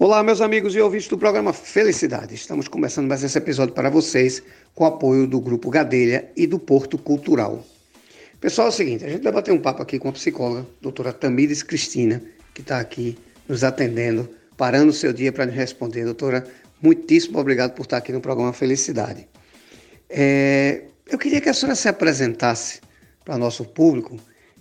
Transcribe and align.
Olá, 0.00 0.22
meus 0.22 0.40
amigos 0.40 0.76
e 0.76 0.80
ouvintes 0.80 1.08
do 1.08 1.18
programa 1.18 1.52
Felicidade. 1.52 2.32
Estamos 2.32 2.68
começando 2.68 3.08
mais 3.08 3.24
esse 3.24 3.36
episódio 3.36 3.74
para 3.74 3.90
vocês 3.90 4.40
com 4.72 4.84
o 4.84 4.86
apoio 4.86 5.26
do 5.26 5.40
Grupo 5.40 5.68
Gadelha 5.70 6.30
e 6.36 6.46
do 6.46 6.56
Porto 6.56 6.96
Cultural. 6.96 7.66
Pessoal, 8.40 8.68
é 8.68 8.70
o 8.70 8.72
seguinte, 8.72 9.04
a 9.04 9.08
gente 9.08 9.24
vai 9.24 9.32
bater 9.32 9.50
um 9.50 9.58
papo 9.58 9.82
aqui 9.82 9.98
com 9.98 10.08
a 10.08 10.12
psicóloga, 10.12 10.64
doutora 10.80 11.12
Tamires 11.12 11.64
Cristina, 11.64 12.22
que 12.54 12.60
está 12.60 12.78
aqui 12.78 13.18
nos 13.48 13.64
atendendo, 13.64 14.30
parando 14.56 14.90
o 14.90 14.94
seu 14.94 15.12
dia 15.12 15.32
para 15.32 15.46
nos 15.46 15.56
responder. 15.56 16.04
Doutora, 16.04 16.46
muitíssimo 16.80 17.36
obrigado 17.40 17.72
por 17.72 17.82
estar 17.82 17.96
aqui 17.96 18.12
no 18.12 18.20
programa 18.20 18.52
Felicidade. 18.52 19.26
É, 20.08 20.84
eu 21.10 21.18
queria 21.18 21.40
que 21.40 21.48
a 21.48 21.52
senhora 21.52 21.74
se 21.74 21.88
apresentasse 21.88 22.80
para 23.24 23.36
nosso 23.36 23.64
público, 23.64 24.16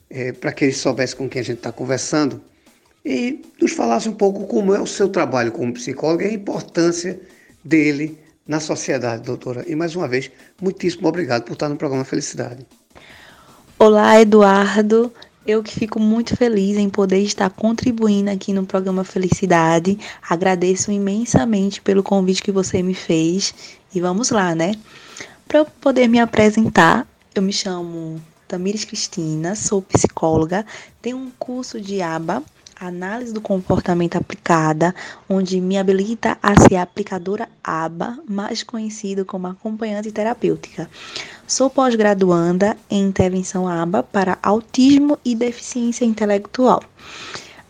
é, 0.10 0.32
para 0.32 0.52
que 0.52 0.66
eles 0.66 0.78
soubessem 0.78 1.16
com 1.16 1.30
quem 1.30 1.42
a 1.42 1.46
gente 1.46 1.60
está 1.60 1.72
conversando, 1.72 2.42
e 3.08 3.42
nos 3.62 3.72
falasse 3.72 4.10
um 4.10 4.14
pouco 4.14 4.46
como 4.48 4.76
é 4.76 4.82
o 4.82 4.86
seu 4.86 5.08
trabalho 5.08 5.54
como 5.54 5.74
psicóloga 5.74 6.26
e 6.26 6.28
a 6.28 6.34
importância 6.34 7.18
dele 7.64 8.20
na 8.46 8.60
sociedade, 8.60 9.24
doutora. 9.24 9.64
E 9.66 9.76
mais 9.76 9.96
uma 9.96 10.10
vez, 10.10 10.30
muitíssimo 10.62 11.08
obrigado 11.08 11.44
por 11.44 11.54
estar 11.54 11.70
no 11.70 11.78
programa 11.78 12.04
Felicidade. 12.04 12.68
Olá, 13.80 14.20
Eduardo. 14.20 15.12
Eu 15.46 15.64
que 15.64 15.74
fico 15.74 16.02
muito 16.02 16.36
feliz 16.36 16.76
em 16.76 16.90
poder 16.90 17.20
estar 17.20 17.50
contribuindo 17.50 18.30
aqui 18.30 18.52
no 18.52 18.66
programa 18.66 19.06
Felicidade. 19.06 19.98
Agradeço 20.30 20.92
imensamente 20.92 21.82
pelo 21.82 22.04
convite 22.04 22.44
que 22.44 22.52
você 22.52 22.84
me 22.84 22.94
fez. 22.94 23.54
E 23.96 24.02
vamos 24.02 24.32
lá, 24.32 24.54
né? 24.54 24.74
Para 25.48 25.60
eu 25.60 25.66
poder 25.66 26.10
me 26.10 26.20
apresentar, 26.20 27.08
eu 27.34 27.42
me 27.42 27.54
chamo 27.54 28.22
Tamires 28.50 28.84
Cristina, 28.84 29.56
sou 29.56 29.82
psicóloga, 29.82 30.66
tenho 31.02 31.16
um 31.16 31.32
curso 31.40 31.80
de 31.80 32.02
ABA 32.02 32.44
Análise 32.80 33.34
do 33.34 33.42
comportamento 33.42 34.18
aplicada, 34.18 34.94
onde 35.28 35.60
me 35.60 35.80
habilita 35.80 36.38
a 36.44 36.60
ser 36.60 36.76
aplicadora 36.76 37.50
ABA, 37.64 38.20
mais 38.30 38.62
conhecida 38.62 39.26
como 39.26 39.48
acompanhante 39.48 40.12
terapêutica. 40.12 40.88
Sou 41.48 41.72
pós-graduanda 41.72 42.78
em 42.88 43.02
intervenção 43.02 43.68
ABA 43.68 44.04
para 44.04 44.38
autismo 44.44 45.18
e 45.26 45.34
deficiência 45.34 46.06
intelectual. 46.06 46.84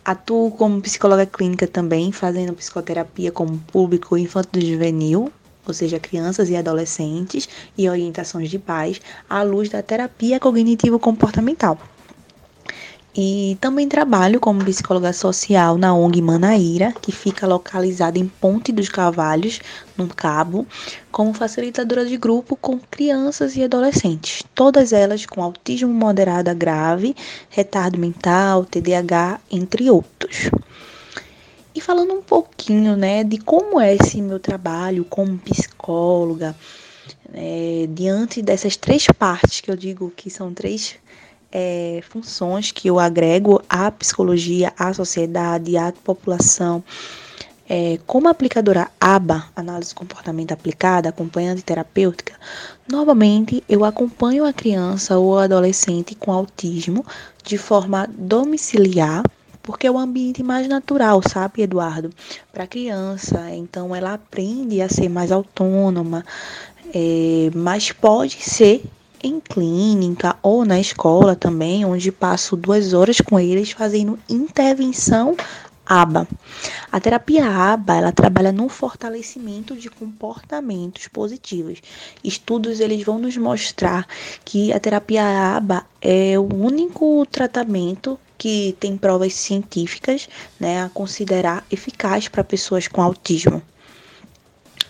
Atuo 0.04 0.50
como 0.50 0.82
psicóloga 0.82 1.24
clínica 1.24 1.66
também, 1.66 2.12
fazendo 2.12 2.52
psicoterapia 2.52 3.32
como 3.32 3.58
público 3.58 4.18
infantil 4.18 4.60
juvenil, 4.60 5.32
ou 5.66 5.72
seja, 5.72 5.98
crianças 5.98 6.50
e 6.50 6.56
adolescentes, 6.56 7.48
e 7.78 7.88
orientações 7.88 8.50
de 8.50 8.58
pais, 8.58 9.00
à 9.28 9.42
luz 9.42 9.70
da 9.70 9.82
terapia 9.82 10.38
cognitivo-comportamental. 10.38 11.78
E 13.20 13.58
também 13.60 13.88
trabalho 13.88 14.38
como 14.38 14.64
psicóloga 14.64 15.12
social 15.12 15.76
na 15.76 15.92
ONG 15.92 16.22
Manaíra, 16.22 16.94
que 17.02 17.10
fica 17.10 17.48
localizada 17.48 18.16
em 18.16 18.28
Ponte 18.28 18.70
dos 18.70 18.88
Cavalhos, 18.88 19.60
no 19.96 20.06
Cabo, 20.06 20.64
como 21.10 21.34
facilitadora 21.34 22.06
de 22.06 22.16
grupo 22.16 22.54
com 22.54 22.78
crianças 22.78 23.56
e 23.56 23.64
adolescentes, 23.64 24.44
todas 24.54 24.92
elas 24.92 25.26
com 25.26 25.42
autismo 25.42 25.92
moderado 25.92 26.48
a 26.48 26.54
grave, 26.54 27.16
retardo 27.50 27.98
mental, 27.98 28.64
TDAH, 28.64 29.40
entre 29.50 29.90
outros. 29.90 30.48
E 31.74 31.80
falando 31.80 32.12
um 32.12 32.22
pouquinho, 32.22 32.96
né, 32.96 33.24
de 33.24 33.38
como 33.38 33.80
é 33.80 33.96
esse 33.96 34.22
meu 34.22 34.38
trabalho 34.38 35.04
como 35.04 35.36
psicóloga, 35.38 36.54
é, 37.34 37.88
diante 37.90 38.40
dessas 38.40 38.76
três 38.76 39.08
partes 39.08 39.60
que 39.60 39.68
eu 39.68 39.76
digo 39.76 40.12
que 40.14 40.30
são 40.30 40.54
três 40.54 40.94
é, 41.52 42.02
funções 42.08 42.70
que 42.70 42.88
eu 42.88 42.98
agrego 42.98 43.62
à 43.68 43.90
psicologia, 43.90 44.72
à 44.78 44.92
sociedade, 44.92 45.76
à 45.76 45.92
população. 45.92 46.82
É, 47.70 47.98
como 48.06 48.28
aplicadora 48.28 48.90
ABA, 48.98 49.44
Análise 49.54 49.90
de 49.90 49.94
Comportamento 49.94 50.52
Aplicada, 50.52 51.10
acompanhante 51.10 51.62
terapêutica, 51.62 52.32
normalmente 52.90 53.62
eu 53.68 53.84
acompanho 53.84 54.46
a 54.46 54.54
criança 54.54 55.18
ou 55.18 55.38
adolescente 55.38 56.14
com 56.14 56.32
autismo 56.32 57.04
de 57.44 57.58
forma 57.58 58.08
domiciliar, 58.16 59.22
porque 59.62 59.86
é 59.86 59.90
o 59.90 59.98
ambiente 59.98 60.42
mais 60.42 60.66
natural, 60.66 61.20
sabe, 61.28 61.60
Eduardo? 61.60 62.08
Para 62.50 62.64
a 62.64 62.66
criança, 62.66 63.50
então 63.54 63.94
ela 63.94 64.14
aprende 64.14 64.80
a 64.80 64.88
ser 64.88 65.10
mais 65.10 65.30
autônoma, 65.30 66.24
é, 66.94 67.50
mas 67.54 67.92
pode 67.92 68.42
ser 68.42 68.82
em 69.22 69.40
clínica 69.40 70.36
ou 70.42 70.64
na 70.64 70.78
escola 70.78 71.34
também, 71.34 71.84
onde 71.84 72.12
passo 72.12 72.56
duas 72.56 72.92
horas 72.92 73.20
com 73.20 73.38
eles 73.38 73.70
fazendo 73.70 74.18
intervenção 74.28 75.36
ABA. 75.88 76.28
A 76.92 77.00
terapia 77.00 77.48
ABA, 77.48 77.96
ela 77.96 78.12
trabalha 78.12 78.52
no 78.52 78.68
fortalecimento 78.68 79.74
de 79.74 79.88
comportamentos 79.88 81.08
positivos. 81.08 81.80
Estudos 82.22 82.78
eles 82.78 83.02
vão 83.02 83.18
nos 83.18 83.36
mostrar 83.36 84.06
que 84.44 84.70
a 84.72 84.78
terapia 84.78 85.56
ABA 85.56 85.86
é 86.00 86.38
o 86.38 86.46
único 86.54 87.24
tratamento 87.26 88.18
que 88.36 88.76
tem 88.78 88.96
provas 88.96 89.34
científicas, 89.34 90.28
né, 90.60 90.82
a 90.82 90.88
considerar 90.90 91.64
eficaz 91.70 92.28
para 92.28 92.44
pessoas 92.44 92.86
com 92.86 93.02
autismo. 93.02 93.62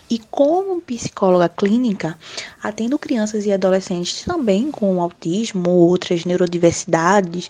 E 0.09 0.17
como 0.17 0.81
psicóloga 0.81 1.47
clínica, 1.47 2.17
atendo 2.63 2.97
crianças 2.97 3.45
e 3.45 3.51
adolescentes 3.51 4.23
também 4.23 4.71
com 4.71 5.01
autismo 5.01 5.69
ou 5.69 5.89
outras 5.89 6.25
neurodiversidades, 6.25 7.49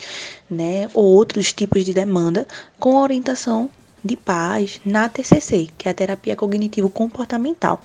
né, 0.49 0.89
ou 0.93 1.05
outros 1.05 1.53
tipos 1.53 1.85
de 1.85 1.93
demanda, 1.93 2.45
com 2.77 2.95
orientação 2.95 3.69
de 4.03 4.17
paz 4.17 4.81
na 4.85 5.07
TCC, 5.07 5.69
que 5.77 5.87
é 5.87 5.91
a 5.91 5.93
terapia 5.93 6.35
cognitivo 6.35 6.89
comportamental. 6.89 7.81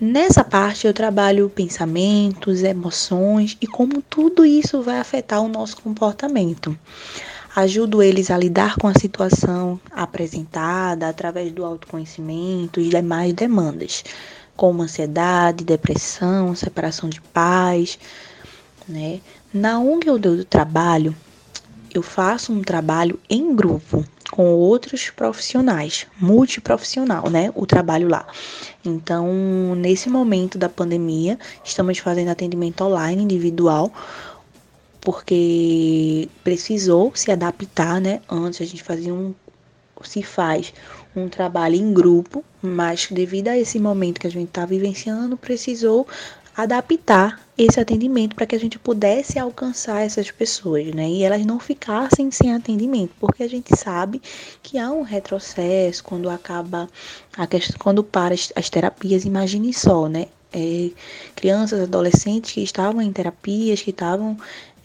Nessa 0.00 0.42
parte 0.42 0.86
eu 0.86 0.94
trabalho 0.94 1.50
pensamentos, 1.50 2.62
emoções 2.62 3.56
e 3.60 3.66
como 3.66 4.00
tudo 4.00 4.46
isso 4.46 4.80
vai 4.80 4.98
afetar 4.98 5.42
o 5.42 5.48
nosso 5.48 5.76
comportamento. 5.82 6.74
Ajudo 7.60 8.02
eles 8.02 8.30
a 8.30 8.38
lidar 8.38 8.76
com 8.76 8.88
a 8.88 8.94
situação 8.94 9.78
apresentada 9.90 11.06
através 11.06 11.52
do 11.52 11.62
autoconhecimento 11.62 12.80
e 12.80 12.88
demais 12.88 13.34
demandas, 13.34 14.02
como 14.56 14.80
ansiedade, 14.80 15.62
depressão, 15.62 16.54
separação 16.54 17.10
de 17.10 17.20
pais, 17.20 17.98
né? 18.88 19.20
Na 19.52 19.78
ONG 19.78 20.06
eu 20.06 20.18
dou 20.18 20.42
trabalho, 20.42 21.14
eu 21.92 22.00
faço 22.00 22.50
um 22.50 22.62
trabalho 22.62 23.20
em 23.28 23.54
grupo 23.54 24.06
com 24.30 24.46
outros 24.54 25.10
profissionais, 25.10 26.06
multiprofissional, 26.18 27.28
né? 27.28 27.52
O 27.54 27.66
trabalho 27.66 28.08
lá. 28.08 28.26
Então, 28.82 29.74
nesse 29.76 30.08
momento 30.08 30.56
da 30.56 30.70
pandemia, 30.70 31.38
estamos 31.62 31.98
fazendo 31.98 32.30
atendimento 32.30 32.82
online 32.82 33.22
individual 33.22 33.92
porque 35.00 36.28
precisou 36.44 37.12
se 37.14 37.30
adaptar, 37.30 38.00
né? 38.00 38.20
Antes 38.28 38.60
a 38.60 38.64
gente 38.64 38.82
fazia 38.82 39.14
um 39.14 39.34
se 40.02 40.22
faz 40.22 40.72
um 41.14 41.28
trabalho 41.28 41.74
em 41.74 41.92
grupo, 41.92 42.42
mas 42.62 43.08
devido 43.10 43.48
a 43.48 43.58
esse 43.58 43.78
momento 43.78 44.20
que 44.20 44.26
a 44.26 44.30
gente 44.30 44.48
está 44.48 44.64
vivenciando, 44.64 45.36
precisou 45.36 46.06
adaptar 46.56 47.40
esse 47.56 47.78
atendimento 47.78 48.34
para 48.34 48.46
que 48.46 48.54
a 48.54 48.60
gente 48.60 48.78
pudesse 48.78 49.38
alcançar 49.38 50.00
essas 50.00 50.30
pessoas, 50.30 50.86
né? 50.94 51.08
E 51.08 51.22
elas 51.22 51.44
não 51.44 51.60
ficassem 51.60 52.30
sem 52.30 52.54
atendimento, 52.54 53.12
porque 53.20 53.42
a 53.42 53.48
gente 53.48 53.76
sabe 53.76 54.20
que 54.62 54.78
há 54.78 54.90
um 54.90 55.02
retrocesso 55.02 56.02
quando 56.02 56.28
acaba 56.30 56.88
a 57.36 57.46
questão, 57.46 57.76
quando 57.78 58.02
para 58.02 58.34
as, 58.34 58.52
as 58.56 58.70
terapias, 58.70 59.24
imagine 59.24 59.72
só, 59.72 60.08
né? 60.08 60.26
É, 60.52 60.90
crianças, 61.36 61.80
adolescentes 61.80 62.52
que 62.52 62.62
estavam 62.62 63.00
em 63.00 63.12
terapias, 63.12 63.82
que 63.82 63.90
estavam 63.90 64.36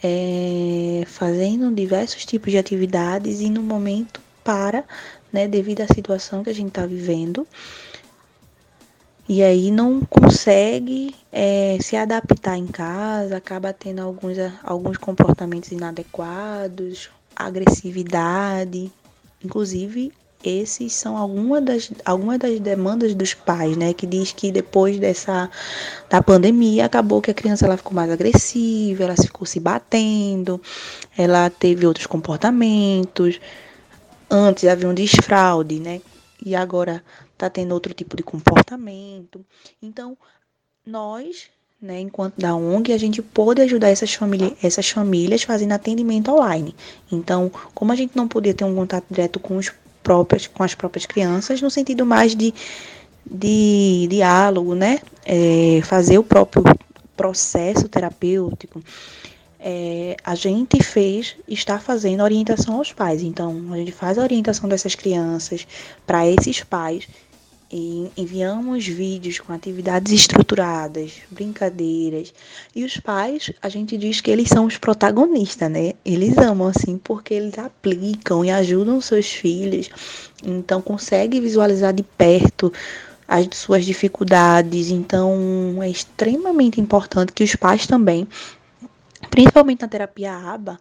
é, 0.07 1.03
fazendo 1.07 1.73
diversos 1.73 2.25
tipos 2.25 2.51
de 2.51 2.59
atividades 2.59 3.41
e 3.41 3.49
no 3.49 3.63
momento 3.63 4.21
para, 4.43 4.83
né, 5.33 5.47
devido 5.47 5.81
à 5.81 5.87
situação 5.87 6.43
que 6.43 6.52
a 6.52 6.53
gente 6.53 6.67
está 6.67 6.85
vivendo. 6.85 7.47
E 9.28 9.41
aí 9.41 9.72
não 9.72 10.02
consegue 10.02 11.16
é, 11.31 11.79
se 11.81 11.96
adaptar 11.96 12.55
em 12.55 12.67
casa, 12.67 13.37
acaba 13.37 13.73
tendo 13.73 14.02
alguns, 14.02 14.37
alguns 14.63 14.97
comportamentos 14.97 15.72
inadequados, 15.72 17.09
agressividade, 17.35 18.91
inclusive 19.43 20.13
esses 20.49 20.93
são 20.93 21.17
algumas 21.17 21.63
das, 21.63 21.91
alguma 22.03 22.37
das 22.37 22.59
demandas 22.59 23.13
dos 23.13 23.33
pais, 23.33 23.75
né? 23.77 23.93
Que 23.93 24.05
diz 24.05 24.31
que 24.31 24.51
depois 24.51 24.99
dessa 24.99 25.49
da 26.09 26.21
pandemia 26.21 26.85
acabou 26.85 27.21
que 27.21 27.31
a 27.31 27.33
criança 27.33 27.65
ela 27.65 27.77
ficou 27.77 27.93
mais 27.93 28.09
agressiva, 28.09 29.03
ela 29.03 29.15
ficou 29.15 29.45
se 29.45 29.59
batendo, 29.59 30.61
ela 31.17 31.49
teve 31.49 31.85
outros 31.85 32.07
comportamentos. 32.07 33.39
Antes 34.29 34.65
havia 34.65 34.89
um 34.89 34.93
desfraude, 34.93 35.79
né? 35.79 36.01
E 36.43 36.55
agora 36.55 37.03
tá 37.37 37.49
tendo 37.49 37.73
outro 37.73 37.93
tipo 37.93 38.15
de 38.15 38.23
comportamento. 38.23 39.45
Então, 39.81 40.17
nós 40.85 41.49
né, 41.81 41.99
enquanto 41.99 42.39
da 42.39 42.55
ONG, 42.55 42.91
a 42.93 42.97
gente 42.97 43.21
pôde 43.21 43.61
ajudar 43.61 43.89
essas, 43.89 44.13
família, 44.13 44.53
essas 44.63 44.89
famílias 44.89 45.43
fazendo 45.43 45.73
atendimento 45.73 46.31
online. 46.31 46.75
Então, 47.11 47.51
como 47.73 47.91
a 47.91 47.95
gente 47.95 48.15
não 48.15 48.27
podia 48.27 48.53
ter 48.53 48.63
um 48.63 48.75
contato 48.75 49.05
direto 49.09 49.39
com 49.39 49.57
os 49.57 49.71
próprias, 50.05 50.46
com 50.46 50.61
as 50.61 50.75
próprias 50.75 51.07
crianças, 51.07 51.59
no 51.59 51.72
sentido 51.72 52.05
mais 52.05 52.35
de, 52.35 52.53
de 53.25 54.05
diálogo, 54.07 54.75
né? 54.75 54.99
É, 55.25 55.81
fazer 55.84 56.19
o 56.19 56.23
próprio 56.23 56.63
processo 57.17 57.90
terapêutico. 57.90 58.84
É, 59.59 60.16
a 60.23 60.35
gente 60.35 60.84
fez, 60.84 61.35
está 61.47 61.79
fazendo 61.79 62.22
orientação 62.22 62.75
aos 62.75 62.93
pais. 62.93 63.23
Então, 63.23 63.73
a 63.73 63.78
gente 63.78 63.91
faz 63.91 64.19
a 64.19 64.22
orientação 64.22 64.69
dessas 64.69 64.93
crianças 64.93 65.66
para 66.05 66.28
esses 66.28 66.61
pais 66.61 67.07
e 67.72 68.12
enviamos 68.16 68.85
vídeos 68.85 69.40
com 69.40 69.52
atividades 69.52 70.12
estruturadas, 70.12 71.14
brincadeiras. 71.29 72.34
E 72.76 72.84
os 72.84 72.97
pais, 72.97 73.52
a 73.62 73.70
gente 73.70 73.97
diz 73.97 74.22
que 74.22 74.29
eles 74.29 74.50
são 74.50 74.66
os 74.66 74.78
protagonistas, 74.78 75.70
né? 75.70 75.94
Eles 76.06 76.38
amam 76.38 76.67
assim 76.67 76.97
porque 76.97 77.34
eles 77.34 77.58
aplicam 77.58 78.46
e 78.46 78.52
ajudam 78.52 79.02
seus 79.02 79.28
filhos. 79.28 79.90
Então 80.44 80.82
consegue 80.82 81.41
visualizar 81.41 81.94
de 81.94 82.03
perto 82.03 82.72
as 83.28 83.47
suas 83.53 83.85
dificuldades. 83.85 84.90
Então 84.90 85.82
é 85.82 85.90
extremamente 85.90 86.79
importante 86.79 87.34
que 87.34 87.44
os 87.44 87.56
pais 87.56 87.88
também, 87.88 88.28
principalmente 89.29 89.82
na 89.82 89.88
terapia 89.88 90.34
ABA, 90.35 90.79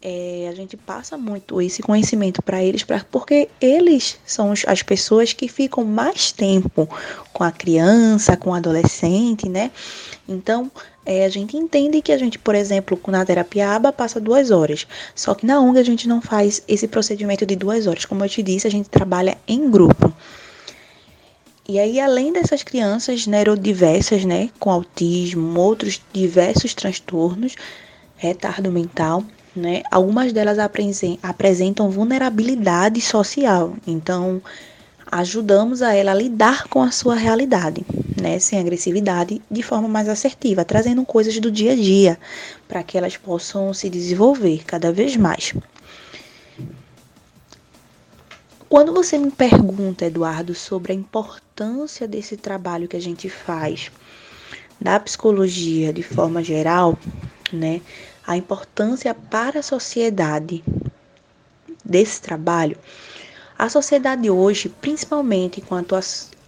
é, 0.00 0.48
a 0.48 0.54
gente 0.54 0.76
passa 0.76 1.18
muito 1.18 1.60
esse 1.60 1.82
conhecimento 1.82 2.40
para 2.40 2.62
eles, 2.62 2.84
pra, 2.84 3.04
porque 3.10 3.48
eles 3.60 4.16
são 4.24 4.52
as 4.66 4.82
pessoas 4.82 5.32
que 5.32 5.48
ficam 5.48 5.84
mais 5.84 6.30
tempo 6.30 6.88
com 7.32 7.42
a 7.42 7.50
criança, 7.50 8.36
com 8.36 8.50
o 8.50 8.54
adolescente, 8.54 9.48
né? 9.48 9.72
Então, 10.28 10.70
é, 11.04 11.24
a 11.24 11.28
gente 11.28 11.56
entende 11.56 12.00
que 12.00 12.12
a 12.12 12.18
gente, 12.18 12.38
por 12.38 12.54
exemplo, 12.54 13.00
na 13.08 13.24
terapia 13.24 13.74
ABA 13.74 13.92
passa 13.92 14.20
duas 14.20 14.50
horas. 14.50 14.86
Só 15.14 15.34
que 15.34 15.46
na 15.46 15.58
ONG 15.58 15.78
a 15.78 15.84
gente 15.84 16.06
não 16.06 16.20
faz 16.20 16.62
esse 16.68 16.86
procedimento 16.86 17.44
de 17.44 17.56
duas 17.56 17.86
horas. 17.86 18.04
Como 18.04 18.24
eu 18.24 18.28
te 18.28 18.42
disse, 18.42 18.66
a 18.66 18.70
gente 18.70 18.88
trabalha 18.88 19.36
em 19.48 19.70
grupo. 19.70 20.12
E 21.66 21.78
aí, 21.78 21.98
além 21.98 22.32
dessas 22.32 22.62
crianças 22.62 23.26
neurodiversas, 23.26 24.24
né, 24.24 24.50
com 24.60 24.70
autismo, 24.70 25.58
outros 25.58 26.00
diversos 26.12 26.72
transtornos, 26.72 27.56
retardo 28.16 28.70
mental, 28.70 29.24
né? 29.58 29.82
Algumas 29.90 30.32
delas 30.32 30.58
apresentam 30.58 31.90
vulnerabilidade 31.90 33.00
social, 33.00 33.74
então 33.86 34.40
ajudamos 35.10 35.82
a 35.82 35.94
ela 35.94 36.12
a 36.12 36.14
lidar 36.14 36.68
com 36.68 36.82
a 36.82 36.90
sua 36.90 37.14
realidade, 37.14 37.84
né? 38.20 38.38
Sem 38.38 38.58
agressividade, 38.58 39.42
de 39.50 39.62
forma 39.62 39.88
mais 39.88 40.08
assertiva, 40.08 40.64
trazendo 40.64 41.04
coisas 41.04 41.38
do 41.38 41.50
dia 41.50 41.72
a 41.72 41.76
dia 41.76 42.18
para 42.66 42.82
que 42.82 42.96
elas 42.96 43.16
possam 43.16 43.74
se 43.74 43.90
desenvolver 43.90 44.62
cada 44.64 44.92
vez 44.92 45.16
mais. 45.16 45.54
Quando 48.68 48.92
você 48.92 49.16
me 49.16 49.30
pergunta, 49.30 50.04
Eduardo, 50.04 50.54
sobre 50.54 50.92
a 50.92 50.94
importância 50.94 52.06
desse 52.06 52.36
trabalho 52.36 52.86
que 52.86 52.96
a 52.96 53.00
gente 53.00 53.28
faz 53.30 53.90
da 54.78 55.00
psicologia 55.00 55.90
de 55.90 56.02
forma 56.02 56.44
geral, 56.44 56.96
né? 57.50 57.80
A 58.28 58.36
importância 58.36 59.14
para 59.14 59.60
a 59.60 59.62
sociedade 59.62 60.62
desse 61.82 62.20
trabalho, 62.20 62.76
a 63.58 63.70
sociedade 63.70 64.28
hoje, 64.28 64.68
principalmente 64.68 65.62
com 65.62 65.74
a 65.74 65.82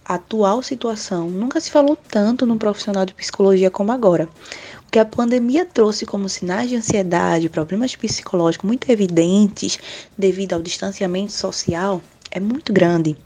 atual 0.05 0.61
situação, 0.61 1.27
nunca 1.27 1.59
se 1.59 1.71
falou 1.71 1.95
tanto 1.95 2.45
no 2.45 2.55
profissional 2.55 3.03
de 3.03 3.15
psicologia 3.15 3.71
como 3.71 3.91
agora. 3.91 4.29
O 4.87 4.91
que 4.91 4.99
a 4.99 5.05
pandemia 5.05 5.65
trouxe 5.65 6.05
como 6.05 6.29
sinais 6.29 6.69
de 6.69 6.75
ansiedade, 6.75 7.49
problemas 7.49 7.95
psicológicos 7.95 8.67
muito 8.67 8.87
evidentes 8.91 9.79
devido 10.15 10.53
ao 10.53 10.61
distanciamento 10.61 11.31
social, 11.31 11.99
é 12.29 12.39
muito 12.39 12.71
grande. 12.71 13.17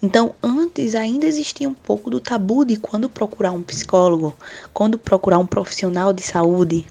Então, 0.00 0.34
antes 0.42 0.94
ainda 0.94 1.26
existia 1.26 1.68
um 1.68 1.74
pouco 1.74 2.08
do 2.08 2.20
tabu 2.20 2.64
de 2.64 2.76
quando 2.76 3.10
procurar 3.10 3.50
um 3.50 3.62
psicólogo, 3.62 4.34
quando 4.72 4.96
procurar 4.96 5.38
um 5.38 5.46
profissional 5.46 6.12
de 6.12 6.22
saúde, 6.22 6.86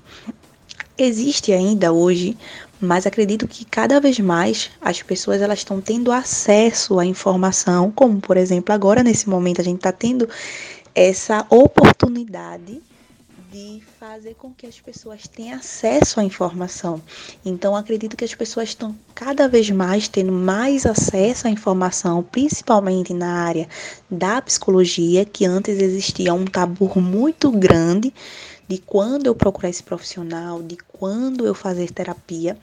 existe 1.04 1.52
ainda 1.54 1.92
hoje, 1.92 2.38
mas 2.80 3.06
acredito 3.06 3.48
que 3.48 3.66
cada 3.66 4.00
vez 4.00 4.20
mais 4.20 4.70
as 4.82 5.02
pessoas 5.02 5.42
elas 5.42 5.60
estão 5.60 5.82
tendo 5.82 6.12
acesso 6.12 7.00
à 7.00 7.06
informação, 7.06 7.92
como 7.92 8.20
por 8.20 8.38
exemplo 8.38 8.74
agora 8.74 9.04
nesse 9.04 9.30
momento 9.30 9.62
a 9.62 9.64
gente 9.64 9.78
está 9.78 9.92
tendo 9.92 10.28
essa 10.94 11.46
oportunidade 11.50 12.82
de 13.52 13.82
fazer 14.00 14.36
com 14.36 14.54
que 14.54 14.68
as 14.68 14.80
pessoas 14.80 15.28
tenham 15.28 15.58
acesso 15.58 16.20
à 16.20 16.24
informação. 16.24 17.02
Então, 17.44 17.76
acredito 17.76 18.16
que 18.16 18.24
as 18.24 18.36
pessoas 18.36 18.70
estão 18.70 18.96
cada 19.16 19.48
vez 19.48 19.72
mais 19.72 20.08
tendo 20.08 20.32
mais 20.32 20.86
acesso 20.86 21.48
à 21.48 21.50
informação, 21.50 22.22
principalmente 22.22 23.12
na 23.12 23.44
área 23.44 23.68
da 24.10 24.40
psicologia, 24.40 25.26
que 25.26 25.46
antes 25.46 25.80
existia 25.80 26.32
um 26.32 26.46
tabu 26.46 26.92
muito 27.00 27.50
grande 27.50 28.14
de 28.70 28.78
quando 28.78 29.26
eu 29.26 29.34
procurar 29.34 29.70
esse 29.70 29.82
profissional, 29.82 30.62
de 30.62 30.78
quando 30.94 31.44
eu 31.44 31.56
fazer 31.56 31.90
terapia, 31.90 32.56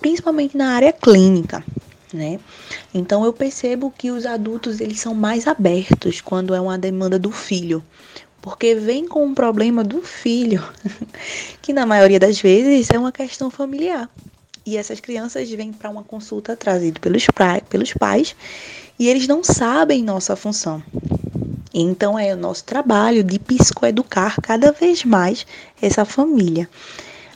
principalmente 0.00 0.56
na 0.56 0.72
área 0.72 0.92
clínica, 0.92 1.64
né? 2.12 2.40
Então 2.92 3.24
eu 3.24 3.32
percebo 3.32 3.94
que 3.96 4.10
os 4.10 4.26
adultos 4.26 4.80
eles 4.80 4.98
são 4.98 5.14
mais 5.14 5.46
abertos 5.46 6.20
quando 6.20 6.52
é 6.52 6.60
uma 6.60 6.76
demanda 6.76 7.16
do 7.16 7.30
filho, 7.30 7.80
porque 8.42 8.74
vem 8.74 9.06
com 9.06 9.24
um 9.24 9.32
problema 9.32 9.84
do 9.84 10.02
filho, 10.02 10.64
que 11.62 11.72
na 11.72 11.86
maioria 11.86 12.18
das 12.18 12.40
vezes 12.40 12.90
é 12.90 12.98
uma 12.98 13.12
questão 13.12 13.50
familiar. 13.50 14.10
E 14.66 14.76
essas 14.76 14.98
crianças 14.98 15.48
vêm 15.48 15.72
para 15.72 15.88
uma 15.88 16.02
consulta 16.02 16.56
trazida 16.56 16.98
pelos, 16.98 17.24
pelos 17.68 17.94
pais 17.94 18.34
e 18.98 19.08
eles 19.08 19.28
não 19.28 19.44
sabem 19.44 20.02
nossa 20.02 20.34
função. 20.34 20.82
Então 21.72 22.18
é 22.18 22.34
o 22.34 22.36
nosso 22.36 22.64
trabalho 22.64 23.22
de 23.22 23.38
psicoeducar 23.38 24.40
cada 24.42 24.72
vez 24.72 25.04
mais 25.04 25.46
essa 25.80 26.04
família. 26.04 26.68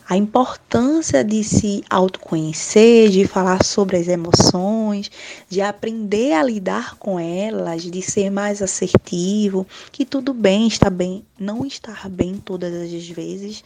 A 0.07 0.19
importância 0.19 1.25
de 1.25 1.43
se 1.43 1.83
autoconhecer, 1.89 3.09
de 3.09 3.27
falar 3.27 3.65
sobre 3.65 3.97
as 3.97 4.07
emoções, 4.07 5.11
de 5.49 5.63
aprender 5.63 6.33
a 6.33 6.43
lidar 6.43 6.97
com 6.97 7.19
elas, 7.19 7.83
de 7.83 8.03
ser 8.03 8.29
mais 8.29 8.61
assertivo, 8.61 9.67
que 9.91 10.05
tudo 10.05 10.35
bem 10.35 10.67
está 10.67 10.91
bem, 10.91 11.25
não 11.39 11.65
estar 11.65 12.07
bem 12.11 12.35
todas 12.35 12.75
as 12.75 13.09
vezes. 13.09 13.65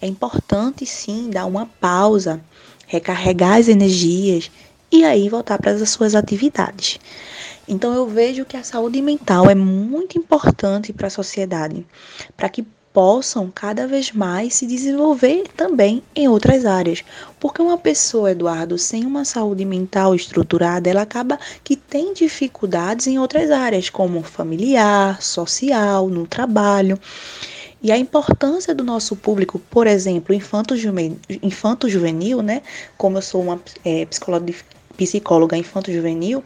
É 0.00 0.06
importante 0.06 0.86
sim 0.86 1.28
dar 1.28 1.46
uma 1.46 1.66
pausa, 1.66 2.40
recarregar 2.86 3.58
as 3.58 3.66
energias 3.66 4.50
e 4.92 5.04
aí 5.04 5.28
voltar 5.28 5.58
para 5.58 5.72
as 5.72 5.90
suas 5.90 6.14
atividades. 6.14 7.00
Então 7.66 7.94
eu 7.94 8.06
vejo 8.06 8.44
que 8.44 8.56
a 8.56 8.62
saúde 8.62 9.00
mental 9.00 9.48
é 9.48 9.54
muito 9.54 10.18
importante 10.18 10.92
para 10.92 11.06
a 11.06 11.10
sociedade, 11.10 11.86
para 12.36 12.48
que 12.48 12.66
possam 12.94 13.50
cada 13.52 13.88
vez 13.88 14.12
mais 14.12 14.54
se 14.54 14.66
desenvolver 14.66 15.48
também 15.56 16.00
em 16.14 16.28
outras 16.28 16.64
áreas. 16.64 17.02
Porque 17.40 17.60
uma 17.60 17.76
pessoa, 17.76 18.30
Eduardo, 18.30 18.78
sem 18.78 19.04
uma 19.04 19.24
saúde 19.24 19.64
mental 19.64 20.14
estruturada, 20.14 20.88
ela 20.88 21.02
acaba 21.02 21.36
que 21.64 21.74
tem 21.74 22.14
dificuldades 22.14 23.08
em 23.08 23.18
outras 23.18 23.50
áreas, 23.50 23.90
como 23.90 24.22
familiar, 24.22 25.20
social, 25.20 26.08
no 26.08 26.24
trabalho. 26.24 26.96
E 27.82 27.90
a 27.90 27.98
importância 27.98 28.72
do 28.72 28.84
nosso 28.84 29.16
público, 29.16 29.58
por 29.58 29.88
exemplo, 29.88 30.32
infanto-juvenil, 30.32 31.18
infanto 31.42 31.88
né? 32.42 32.62
Como 32.96 33.18
eu 33.18 33.22
sou 33.22 33.42
uma 33.42 33.60
é, 33.84 34.06
psicóloga 34.06 34.46
de 34.46 34.56
psicóloga 34.96 35.56
infanto-juvenil, 35.56 36.42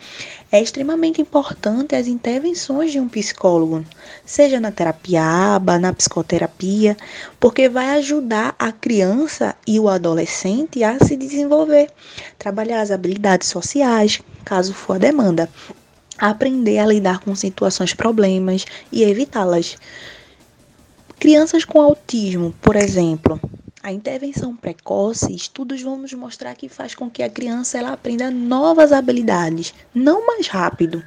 é 0.50 0.60
extremamente 0.60 1.20
importante 1.20 1.94
as 1.94 2.06
intervenções 2.06 2.90
de 2.90 2.98
um 2.98 3.08
psicólogo, 3.08 3.84
seja 4.24 4.58
na 4.58 4.72
terapia 4.72 5.22
ABA, 5.22 5.78
na 5.78 5.92
psicoterapia, 5.92 6.96
porque 7.38 7.68
vai 7.68 7.90
ajudar 7.98 8.54
a 8.58 8.72
criança 8.72 9.54
e 9.66 9.78
o 9.78 9.88
adolescente 9.88 10.82
a 10.82 10.98
se 10.98 11.16
desenvolver, 11.16 11.90
trabalhar 12.38 12.80
as 12.80 12.90
habilidades 12.90 13.48
sociais, 13.48 14.20
caso 14.44 14.72
for 14.72 14.96
a 14.96 14.98
demanda, 14.98 15.48
aprender 16.18 16.78
a 16.78 16.86
lidar 16.86 17.20
com 17.20 17.34
situações 17.34 17.94
problemas 17.94 18.64
e 18.90 19.04
evitá-las. 19.04 19.76
Crianças 21.18 21.64
com 21.64 21.80
autismo, 21.80 22.54
por 22.62 22.76
exemplo, 22.76 23.40
a 23.82 23.92
intervenção 23.92 24.56
precoce, 24.56 25.34
estudos 25.34 25.82
vão 25.82 25.96
nos 25.96 26.12
mostrar 26.12 26.54
que 26.54 26.68
faz 26.68 26.94
com 26.94 27.08
que 27.08 27.22
a 27.22 27.30
criança 27.30 27.78
ela 27.78 27.92
aprenda 27.92 28.30
novas 28.30 28.92
habilidades, 28.92 29.72
não 29.94 30.26
mais 30.26 30.48
rápido, 30.48 31.02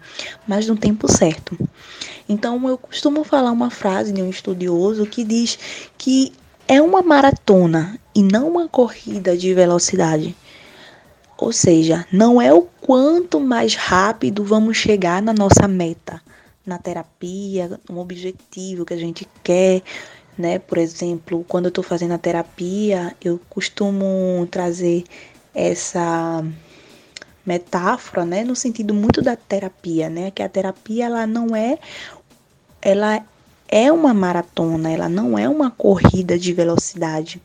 mas 0.47 0.67
no 0.67 0.77
tempo 0.77 1.11
certo. 1.11 1.57
Então 2.29 2.67
eu 2.67 2.77
costumo 2.77 3.23
falar 3.23 3.51
uma 3.51 3.69
frase 3.69 4.13
de 4.13 4.21
um 4.21 4.29
estudioso 4.29 5.05
que 5.05 5.23
diz 5.23 5.59
que 5.97 6.31
é 6.67 6.81
uma 6.81 7.01
maratona 7.01 7.99
e 8.15 8.23
não 8.23 8.47
uma 8.47 8.69
corrida 8.69 9.35
de 9.35 9.53
velocidade. 9.53 10.35
Ou 11.37 11.51
seja, 11.51 12.05
não 12.11 12.41
é 12.41 12.53
o 12.53 12.61
quanto 12.61 13.39
mais 13.39 13.75
rápido 13.75 14.43
vamos 14.45 14.77
chegar 14.77 15.21
na 15.21 15.33
nossa 15.33 15.67
meta, 15.67 16.21
na 16.65 16.77
terapia, 16.77 17.79
no 17.89 17.99
objetivo 17.99 18.85
que 18.85 18.93
a 18.93 18.97
gente 18.97 19.27
quer, 19.43 19.81
né? 20.37 20.59
Por 20.59 20.77
exemplo, 20.77 21.45
quando 21.47 21.65
eu 21.65 21.69
estou 21.69 21.83
fazendo 21.83 22.13
a 22.13 22.17
terapia, 22.17 23.15
eu 23.21 23.39
costumo 23.49 24.47
trazer 24.49 25.03
essa 25.53 26.43
metáfora, 27.45 28.23
né, 28.23 28.43
no 28.43 28.55
sentido 28.55 28.93
muito 28.93 29.21
da 29.21 29.35
terapia, 29.35 30.09
né, 30.09 30.29
que 30.31 30.43
a 30.43 30.49
terapia 30.49 31.05
ela 31.05 31.25
não 31.25 31.55
é 31.55 31.79
ela 32.81 33.25
é 33.67 33.91
uma 33.91 34.13
maratona, 34.13 34.91
ela 34.91 35.07
não 35.07 35.37
é 35.37 35.47
uma 35.47 35.71
corrida 35.71 36.37
de 36.37 36.51
velocidade. 36.53 37.41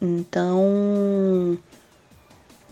Então, 0.00 1.58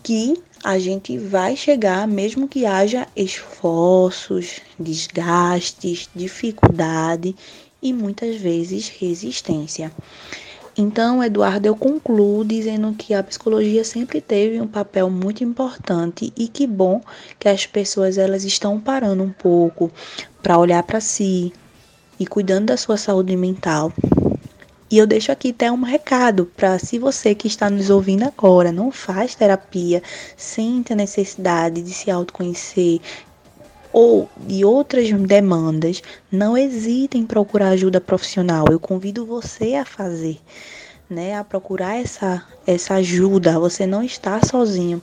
que 0.03 0.41
a 0.63 0.77
gente 0.77 1.17
vai 1.17 1.55
chegar, 1.55 2.07
mesmo 2.07 2.47
que 2.47 2.65
haja 2.65 3.07
esforços, 3.15 4.61
desgastes, 4.79 6.09
dificuldade 6.13 7.35
e 7.81 7.93
muitas 7.93 8.35
vezes 8.35 8.87
resistência. 8.87 9.91
Então, 10.77 11.21
Eduardo, 11.21 11.67
eu 11.67 11.75
concluo 11.75 12.45
dizendo 12.45 12.93
que 12.93 13.13
a 13.13 13.21
psicologia 13.21 13.83
sempre 13.83 14.21
teve 14.21 14.61
um 14.61 14.67
papel 14.67 15.09
muito 15.09 15.43
importante 15.43 16.31
e 16.37 16.47
que 16.47 16.65
bom 16.65 17.01
que 17.37 17.49
as 17.49 17.65
pessoas 17.65 18.17
elas 18.17 18.45
estão 18.45 18.79
parando 18.79 19.21
um 19.21 19.31
pouco 19.31 19.91
para 20.41 20.57
olhar 20.57 20.81
para 20.83 21.01
si 21.01 21.51
e 22.19 22.25
cuidando 22.25 22.67
da 22.67 22.77
sua 22.77 22.97
saúde 22.97 23.35
mental. 23.35 23.91
E 24.91 24.97
eu 24.97 25.05
deixo 25.05 25.31
aqui 25.31 25.49
até 25.49 25.71
um 25.71 25.83
recado 25.83 26.45
para 26.57 26.79
se 26.79 26.97
você 26.97 27.35
que 27.35 27.47
está 27.47 27.69
nos 27.69 27.91
ouvindo 27.91 28.23
agora 28.23 28.71
não 28.71 28.91
faz 28.91 29.35
terapia, 29.35 30.01
sente 30.35 30.93
a 30.93 30.95
necessidade 30.95 31.81
de 31.83 31.93
se 31.93 32.09
autoconhecer, 32.09 32.99
ou 33.91 34.29
de 34.37 34.63
outras 34.63 35.11
demandas, 35.11 36.01
não 36.31 36.57
hesite 36.57 37.17
em 37.17 37.25
procurar 37.25 37.69
ajuda 37.69 37.99
profissional. 37.99 38.65
Eu 38.69 38.79
convido 38.79 39.25
você 39.25 39.75
a 39.75 39.85
fazer, 39.85 40.39
né, 41.09 41.37
a 41.37 41.43
procurar 41.43 41.97
essa 41.97 42.45
essa 42.65 42.95
ajuda. 42.95 43.59
Você 43.59 43.85
não 43.87 44.03
está 44.03 44.39
sozinho, 44.43 45.01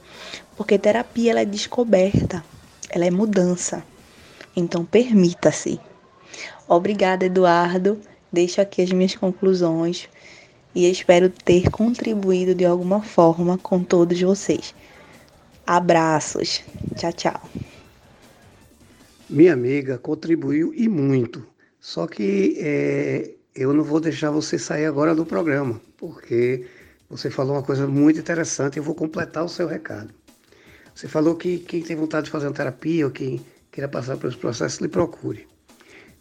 porque 0.56 0.78
terapia 0.78 1.32
ela 1.32 1.40
é 1.40 1.44
descoberta, 1.44 2.44
ela 2.90 3.04
é 3.04 3.10
mudança. 3.10 3.82
Então 4.54 4.84
permita-se. 4.84 5.80
Obrigada, 6.68 7.26
Eduardo. 7.26 8.00
Deixo 8.32 8.60
aqui 8.60 8.82
as 8.82 8.90
minhas 8.90 9.14
conclusões 9.14 10.08
e 10.74 10.90
espero 10.90 11.30
ter 11.30 11.70
contribuído 11.70 12.54
de 12.54 12.64
alguma 12.64 13.02
forma 13.02 13.56
com 13.56 13.82
todos 13.82 14.20
vocês. 14.20 14.74
Abraços. 15.66 16.62
Tchau, 16.96 17.12
tchau. 17.12 17.40
Minha 19.28 19.54
amiga 19.54 19.98
contribuiu 19.98 20.72
e 20.72 20.88
muito. 20.88 21.44
Só 21.80 22.06
que 22.06 22.56
é, 22.58 23.34
eu 23.54 23.72
não 23.72 23.82
vou 23.82 23.98
deixar 23.98 24.30
você 24.30 24.56
sair 24.56 24.86
agora 24.86 25.14
do 25.14 25.26
programa, 25.26 25.80
porque 25.96 26.64
você 27.10 27.28
falou 27.28 27.56
uma 27.56 27.62
coisa 27.62 27.88
muito 27.88 28.20
interessante 28.20 28.76
e 28.76 28.78
eu 28.78 28.84
vou 28.84 28.94
completar 28.94 29.44
o 29.44 29.48
seu 29.48 29.66
recado. 29.66 30.14
Você 30.94 31.08
falou 31.08 31.34
que 31.34 31.58
quem 31.58 31.82
tem 31.82 31.96
vontade 31.96 32.26
de 32.26 32.30
fazer 32.30 32.46
uma 32.46 32.54
terapia 32.54 33.04
ou 33.04 33.10
quem 33.10 33.44
queira 33.72 33.88
passar 33.88 34.16
pelos 34.16 34.36
processos, 34.36 34.78
lhe 34.78 34.88
procure. 34.88 35.46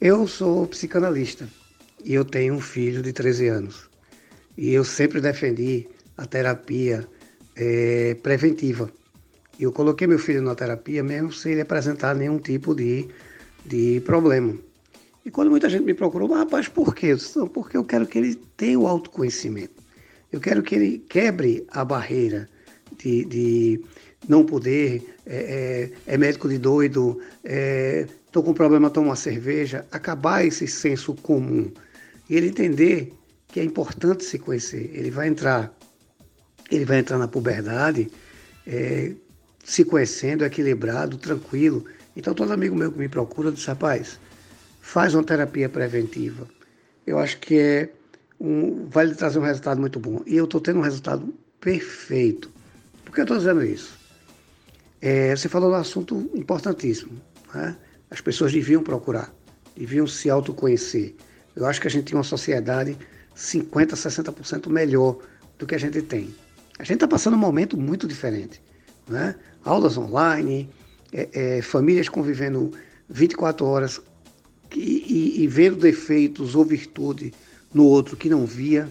Eu 0.02 0.28
sou 0.28 0.68
psicanalista 0.68 1.48
e 2.04 2.14
eu 2.14 2.26
tenho 2.26 2.56
um 2.56 2.60
filho 2.60 3.02
de 3.02 3.14
13 3.14 3.48
anos. 3.48 3.90
E 4.58 4.74
eu 4.74 4.84
sempre 4.84 5.22
defendi 5.22 5.88
a 6.18 6.26
terapia 6.26 7.08
é, 7.56 8.16
preventiva. 8.16 8.92
Eu 9.60 9.72
coloquei 9.72 10.08
meu 10.08 10.20
filho 10.20 10.42
na 10.42 10.54
terapia 10.54 11.04
mesmo 11.04 11.32
sem 11.32 11.54
ele 11.54 11.62
apresentar 11.62 12.14
nenhum 12.16 12.38
tipo 12.38 12.76
de, 12.76 13.08
de 13.66 14.02
problema. 14.02 14.58
E 15.26 15.32
quando 15.32 15.50
muita 15.50 15.70
gente 15.70 15.84
me 15.84 15.94
procurou, 15.94 16.28
mas 16.28 16.40
rapaz, 16.40 16.68
por 16.68 16.94
quê? 16.94 17.08
Eu 17.08 17.16
disse, 17.18 17.40
porque 17.50 17.76
eu 17.76 17.84
quero 17.84 18.06
que 18.06 18.18
ele 18.18 18.36
tenha 18.56 18.80
o 18.80 18.86
autoconhecimento. 18.86 19.84
Eu 20.32 20.40
quero 20.40 20.62
que 20.62 20.76
ele 20.76 21.00
quebre 21.10 21.66
a 21.72 21.84
barreira 21.84 22.48
de, 22.98 23.26
de 23.26 23.86
não 24.28 24.46
poder, 24.46 25.16
é, 25.26 25.92
é, 26.08 26.14
é 26.14 26.18
médico 26.18 26.48
de 26.48 26.58
doido, 26.58 27.20
estou 27.44 28.44
é, 28.44 28.46
com 28.46 28.54
problema, 28.54 28.90
tomo 28.90 29.08
uma 29.08 29.16
cerveja, 29.16 29.86
acabar 29.92 30.46
esse 30.46 30.68
senso 30.68 31.16
comum. 31.16 31.72
E 32.30 32.36
ele 32.36 32.50
entender 32.50 33.14
que 33.48 33.60
é 33.60 33.64
importante 33.64 34.24
se 34.24 34.38
conhecer. 34.38 34.92
Ele 34.94 35.10
vai 35.10 35.28
entrar, 35.28 35.74
ele 36.70 36.86
vai 36.86 37.00
entrar 37.00 37.18
na 37.18 37.28
puberdade, 37.28 38.12
é, 38.68 39.14
se 39.66 39.84
conhecendo, 39.84 40.46
equilibrado, 40.46 41.18
tranquilo. 41.18 41.86
Então, 42.16 42.34
todo 42.34 42.54
amigo 42.54 42.76
meu 42.76 42.92
que 42.92 43.00
me 43.00 43.10
procura 43.10 43.52
diz: 43.52 43.66
rapaz, 43.66 44.20
faz 44.80 45.16
uma 45.16 45.24
terapia 45.24 45.68
preventiva. 45.68 46.48
Eu 47.06 47.18
acho 47.18 47.40
que 47.40 47.58
é 47.58 47.90
um, 48.40 48.88
vai 48.88 49.06
lhe 49.06 49.16
trazer 49.16 49.40
um 49.40 49.44
resultado 49.44 49.82
muito 49.82 50.00
bom. 50.00 50.22
E 50.26 50.38
eu 50.38 50.46
estou 50.46 50.62
tendo 50.62 50.80
um 50.80 50.84
resultado 50.84 51.34
perfeito. 51.60 52.52
Por 53.04 53.14
que 53.14 53.22
eu 53.22 53.24
estou 53.24 53.38
dizendo 53.38 53.64
isso? 53.66 53.98
É, 55.02 55.36
você 55.36 55.50
falou 55.50 55.72
um 55.72 55.76
assunto 55.76 56.30
importantíssimo. 56.36 57.20
Né? 57.54 57.76
As 58.10 58.22
pessoas 58.22 58.54
deviam 58.54 58.84
procurar, 58.84 59.34
deviam 59.76 60.06
se 60.06 60.30
autoconhecer. 60.30 61.16
Eu 61.56 61.66
acho 61.66 61.82
que 61.82 61.88
a 61.88 61.92
gente 61.92 62.06
tem 62.06 62.16
uma 62.16 62.24
sociedade 62.24 62.98
50%, 63.36 63.94
60% 63.94 64.70
melhor 64.70 65.18
do 65.58 65.66
que 65.66 65.74
a 65.74 65.78
gente 65.78 66.02
tem. 66.02 66.34
A 66.78 66.84
gente 66.84 66.96
está 66.96 67.08
passando 67.08 67.34
um 67.34 67.40
momento 67.40 67.78
muito 67.78 68.08
diferente. 68.08 68.62
Né? 69.08 69.36
Aulas 69.66 69.98
online, 69.98 70.70
é, 71.12 71.58
é, 71.58 71.62
famílias 71.62 72.08
convivendo 72.08 72.72
24 73.10 73.66
horas 73.66 74.00
e, 74.74 74.80
e, 74.80 75.44
e, 75.44 75.48
vendo 75.48 75.78
defeitos 75.78 76.56
ou 76.56 76.64
virtude 76.64 77.34
no 77.74 77.86
outro 77.86 78.16
que 78.16 78.30
não 78.30 78.46
via. 78.46 78.88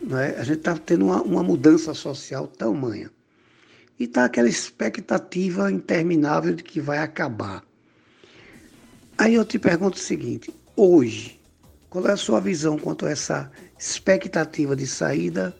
Né? 0.00 0.34
A 0.36 0.44
gente 0.44 0.58
está 0.58 0.76
tendo 0.76 1.06
uma, 1.06 1.22
uma 1.22 1.42
mudança 1.42 1.94
social 1.94 2.46
tamanha. 2.46 3.10
E 3.98 4.04
está 4.04 4.24
aquela 4.24 4.48
expectativa 4.48 5.70
interminável 5.70 6.54
de 6.54 6.62
que 6.62 6.80
vai 6.80 6.98
acabar. 6.98 7.62
Aí 9.16 9.34
eu 9.34 9.44
te 9.44 9.58
pergunto 9.58 9.96
o 9.96 10.00
seguinte: 10.00 10.52
hoje, 10.74 11.40
qual 11.88 12.06
é 12.06 12.12
a 12.12 12.16
sua 12.16 12.40
visão 12.40 12.78
quanto 12.78 13.06
a 13.06 13.10
essa 13.10 13.50
expectativa 13.78 14.74
de 14.74 14.86
saída 14.86 15.54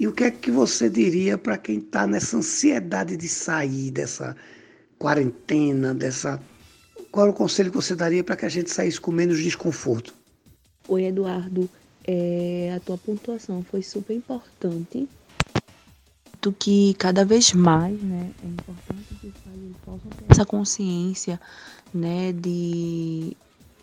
e 0.00 0.08
o 0.08 0.12
que 0.12 0.24
é 0.24 0.30
que 0.30 0.50
você 0.50 0.88
diria 0.88 1.36
para 1.36 1.58
quem 1.58 1.76
está 1.76 2.06
nessa 2.06 2.38
ansiedade 2.38 3.18
de 3.18 3.28
sair 3.28 3.90
dessa 3.90 4.34
quarentena, 4.98 5.92
dessa. 5.92 6.40
Qual 7.12 7.26
é 7.26 7.30
o 7.30 7.34
conselho 7.34 7.70
que 7.70 7.76
você 7.76 7.94
daria 7.94 8.24
para 8.24 8.34
que 8.34 8.46
a 8.46 8.48
gente 8.48 8.70
saísse 8.70 8.98
com 8.98 9.12
menos 9.12 9.38
desconforto? 9.42 10.14
Oi, 10.88 11.04
Eduardo. 11.04 11.68
É, 12.06 12.72
a 12.74 12.80
tua 12.80 12.96
pontuação 12.96 13.62
foi 13.62 13.82
super 13.82 14.16
importante. 14.16 15.06
Do 16.40 16.50
que 16.50 16.94
cada 16.94 17.22
vez 17.22 17.52
mais, 17.52 18.00
né, 18.00 18.30
é 18.42 18.46
importante 18.46 19.14
que 19.20 19.26
os 19.26 19.34
pais 19.34 19.58
possam 19.84 20.10
ter 20.16 20.24
essa 20.30 20.46
consciência, 20.46 21.38
né, 21.92 22.32
de 22.32 23.36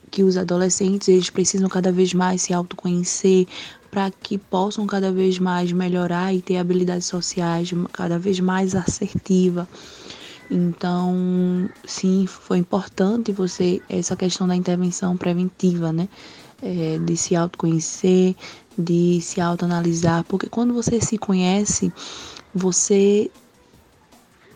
que 0.09 0.23
os 0.23 0.37
adolescentes 0.37 1.07
eles 1.09 1.29
precisam 1.29 1.69
cada 1.69 1.91
vez 1.91 2.13
mais 2.13 2.41
se 2.41 2.53
autoconhecer 2.53 3.45
para 3.89 4.11
que 4.11 4.37
possam 4.37 4.85
cada 4.85 5.11
vez 5.11 5.39
mais 5.39 5.71
melhorar 5.71 6.33
e 6.33 6.41
ter 6.41 6.57
habilidades 6.57 7.07
sociais 7.07 7.71
cada 7.91 8.19
vez 8.19 8.39
mais 8.39 8.75
assertiva. 8.75 9.67
Então, 10.49 11.69
sim, 11.85 12.25
foi 12.25 12.57
importante 12.57 13.31
você 13.31 13.81
essa 13.89 14.15
questão 14.15 14.47
da 14.47 14.55
intervenção 14.55 15.17
preventiva, 15.17 15.91
né? 15.91 16.07
É, 16.61 16.97
de 16.97 17.15
se 17.15 17.35
autoconhecer, 17.35 18.35
de 18.77 19.21
se 19.21 19.39
autoanalisar, 19.39 20.23
porque 20.23 20.47
quando 20.47 20.73
você 20.73 20.99
se 20.99 21.17
conhece, 21.17 21.93
você 22.53 23.29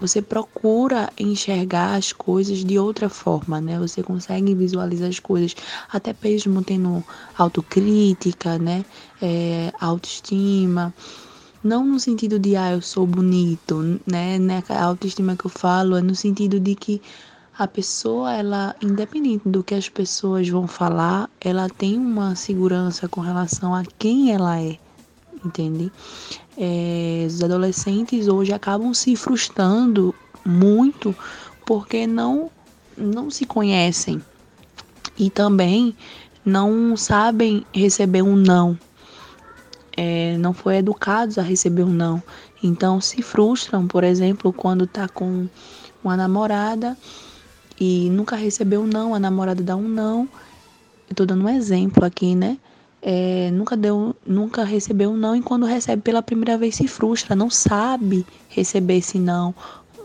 você 0.01 0.19
procura 0.19 1.13
enxergar 1.17 1.93
as 1.93 2.11
coisas 2.11 2.65
de 2.65 2.79
outra 2.79 3.07
forma, 3.07 3.61
né? 3.61 3.77
Você 3.77 4.01
consegue 4.01 4.55
visualizar 4.55 5.07
as 5.07 5.19
coisas, 5.19 5.55
até 5.93 6.15
mesmo 6.23 6.63
tendo 6.63 7.03
autocrítica, 7.37 8.57
né? 8.57 8.83
É, 9.21 9.71
autoestima. 9.79 10.91
Não 11.63 11.85
no 11.85 11.99
sentido 11.99 12.39
de, 12.39 12.55
ah, 12.55 12.71
eu 12.71 12.81
sou 12.81 13.05
bonito, 13.05 13.99
né? 14.07 14.39
né? 14.39 14.63
A 14.67 14.83
autoestima 14.85 15.35
que 15.35 15.45
eu 15.45 15.51
falo 15.51 15.95
é 15.95 16.01
no 16.01 16.15
sentido 16.15 16.59
de 16.59 16.73
que 16.73 16.99
a 17.55 17.67
pessoa, 17.67 18.33
ela, 18.33 18.75
independente 18.81 19.47
do 19.47 19.63
que 19.63 19.75
as 19.75 19.87
pessoas 19.87 20.49
vão 20.49 20.67
falar, 20.67 21.29
ela 21.39 21.69
tem 21.69 21.95
uma 21.95 22.33
segurança 22.35 23.07
com 23.07 23.21
relação 23.21 23.75
a 23.75 23.83
quem 23.99 24.33
ela 24.33 24.59
é, 24.59 24.79
entende? 25.43 25.91
é, 26.57 27.25
os 27.27 27.43
adolescentes 27.43 28.27
hoje 28.27 28.53
acabam 28.53 28.93
se 28.93 29.15
frustrando 29.15 30.13
muito 30.45 31.15
porque 31.65 32.05
não, 32.05 32.51
não 32.97 33.29
se 33.29 33.45
conhecem 33.45 34.21
e 35.17 35.29
também 35.29 35.95
não 36.43 36.97
sabem 36.97 37.65
receber 37.73 38.21
um 38.21 38.35
não. 38.35 38.77
É, 39.95 40.37
não 40.37 40.53
foram 40.53 40.77
educados 40.77 41.37
a 41.37 41.41
receber 41.41 41.83
um 41.83 41.93
não. 41.93 42.21
Então 42.63 42.99
se 42.99 43.21
frustram, 43.21 43.87
por 43.87 44.03
exemplo, 44.03 44.51
quando 44.51 44.87
tá 44.87 45.07
com 45.07 45.47
uma 46.03 46.17
namorada 46.17 46.97
e 47.79 48.09
nunca 48.09 48.35
recebeu 48.35 48.81
um 48.81 48.87
não, 48.87 49.13
a 49.13 49.19
namorada 49.19 49.61
dá 49.63 49.75
um 49.75 49.87
não. 49.87 50.27
Eu 51.09 51.15
tô 51.15 51.25
dando 51.25 51.45
um 51.45 51.49
exemplo 51.49 52.05
aqui, 52.05 52.35
né? 52.35 52.57
É, 53.01 53.49
nunca 53.51 53.75
deu, 53.75 54.15
nunca 54.25 54.63
recebeu 54.63 55.11
um 55.11 55.17
não 55.17 55.35
e 55.35 55.41
quando 55.41 55.65
recebe 55.65 56.01
pela 56.01 56.21
primeira 56.21 56.57
vez 56.57 56.75
se 56.75 56.87
frustra, 56.87 57.35
não 57.35 57.49
sabe 57.49 58.25
receber 58.47 58.97
esse 58.97 59.17
não, 59.17 59.55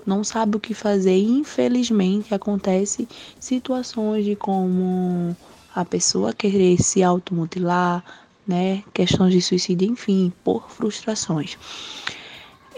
não 0.07 0.25
sabe 0.25 0.57
o 0.57 0.61
que 0.61 0.73
fazer. 0.73 1.17
Infelizmente, 1.19 2.35
acontece 2.35 3.07
situações 3.39 4.25
de 4.25 4.35
como 4.35 5.37
a 5.75 5.85
pessoa 5.85 6.33
querer 6.33 6.81
se 6.81 7.03
automutilar, 7.03 8.03
né? 8.47 8.83
Questões 8.95 9.33
de 9.33 9.43
suicídio, 9.43 9.91
enfim, 9.91 10.33
por 10.43 10.71
frustrações. 10.71 11.59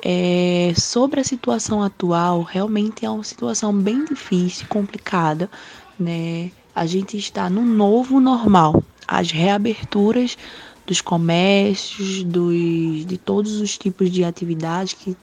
É, 0.03 0.73
sobre 0.77 1.21
a 1.21 1.25
situação 1.25 1.83
atual, 1.83 2.43
realmente 2.43 3.05
é 3.05 3.11
uma 3.11 3.25
situação 3.25 3.73
bem 3.73 4.05
difícil, 4.05 4.67
complicada, 4.69 5.51
né? 5.99 6.51
A 6.79 6.87
gente 6.87 7.17
está 7.17 7.51
no 7.51 7.63
novo 7.63 8.21
normal. 8.21 8.85
As 9.05 9.33
reaberturas 9.33 10.39
dos 10.87 11.01
comércios, 11.01 12.23
dos, 12.23 13.05
de 13.05 13.19
todos 13.19 13.61
os 13.61 13.77
tipos 13.77 14.09
de 14.13 14.23
atividades 14.23 14.93
que, 14.95 15.17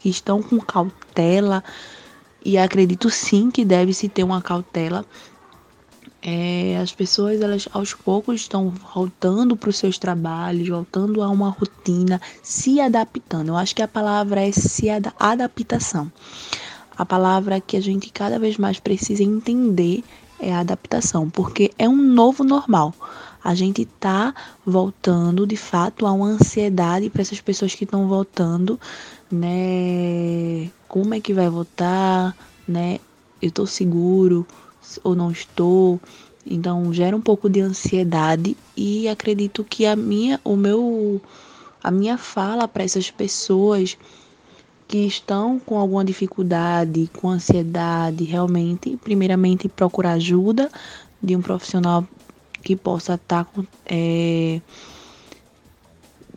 que 0.00 0.08
estão 0.08 0.42
com 0.42 0.58
cautela, 0.58 1.62
e 2.42 2.56
acredito 2.56 3.10
sim 3.10 3.50
que 3.50 3.62
deve 3.62 3.92
se 3.92 4.08
ter 4.08 4.24
uma 4.24 4.40
cautela. 4.40 5.04
É, 6.22 6.78
as 6.82 6.92
pessoas, 6.92 7.42
elas 7.42 7.68
aos 7.74 7.92
poucos 7.92 8.40
estão 8.40 8.70
voltando 8.70 9.54
para 9.54 9.68
os 9.68 9.76
seus 9.76 9.98
trabalhos, 9.98 10.66
voltando 10.66 11.22
a 11.22 11.28
uma 11.28 11.50
rotina, 11.50 12.22
se 12.42 12.80
adaptando. 12.80 13.48
Eu 13.48 13.56
acho 13.58 13.76
que 13.76 13.82
a 13.82 13.88
palavra 13.88 14.40
é 14.40 14.50
se 14.50 14.88
ad 14.88 15.12
adaptação. 15.20 16.10
A 16.96 17.04
palavra 17.04 17.60
que 17.60 17.76
a 17.76 17.82
gente 17.82 18.10
cada 18.10 18.38
vez 18.38 18.56
mais 18.56 18.80
precisa 18.80 19.22
entender 19.22 20.02
é 20.42 20.52
a 20.52 20.60
adaptação, 20.60 21.30
porque 21.30 21.70
é 21.78 21.88
um 21.88 21.96
novo 21.96 22.44
normal 22.44 22.92
a 23.44 23.54
gente 23.54 23.84
tá 23.84 24.34
voltando 24.64 25.46
de 25.46 25.56
fato 25.56 26.06
a 26.06 26.12
uma 26.12 26.26
ansiedade 26.26 27.10
para 27.10 27.22
essas 27.22 27.40
pessoas 27.40 27.74
que 27.74 27.84
estão 27.84 28.06
voltando, 28.06 28.78
né? 29.30 30.70
Como 30.86 31.12
é 31.14 31.20
que 31.20 31.34
vai 31.34 31.48
voltar, 31.48 32.36
né? 32.68 33.00
Eu 33.40 33.50
tô 33.50 33.66
seguro 33.66 34.46
ou 35.02 35.16
não 35.16 35.30
estou? 35.30 36.00
Então 36.46 36.92
gera 36.92 37.16
um 37.16 37.20
pouco 37.20 37.48
de 37.48 37.60
ansiedade 37.60 38.56
e 38.76 39.08
acredito 39.08 39.64
que 39.64 39.86
a 39.86 39.96
minha, 39.96 40.40
o 40.44 40.56
meu, 40.56 41.20
a 41.82 41.90
minha 41.90 42.16
fala 42.16 42.68
para 42.68 42.84
essas 42.84 43.10
pessoas 43.10 43.98
que 44.86 44.98
estão 44.98 45.58
com 45.58 45.78
alguma 45.78 46.04
dificuldade, 46.04 47.10
com 47.14 47.30
ansiedade, 47.30 48.24
realmente, 48.24 48.96
primeiramente 49.02 49.68
procurar 49.68 50.12
ajuda 50.12 50.70
de 51.22 51.36
um 51.36 51.40
profissional 51.40 52.06
que 52.62 52.76
possa 52.76 53.14
estar 53.14 53.44
tá, 53.44 53.62
é, 53.86 54.60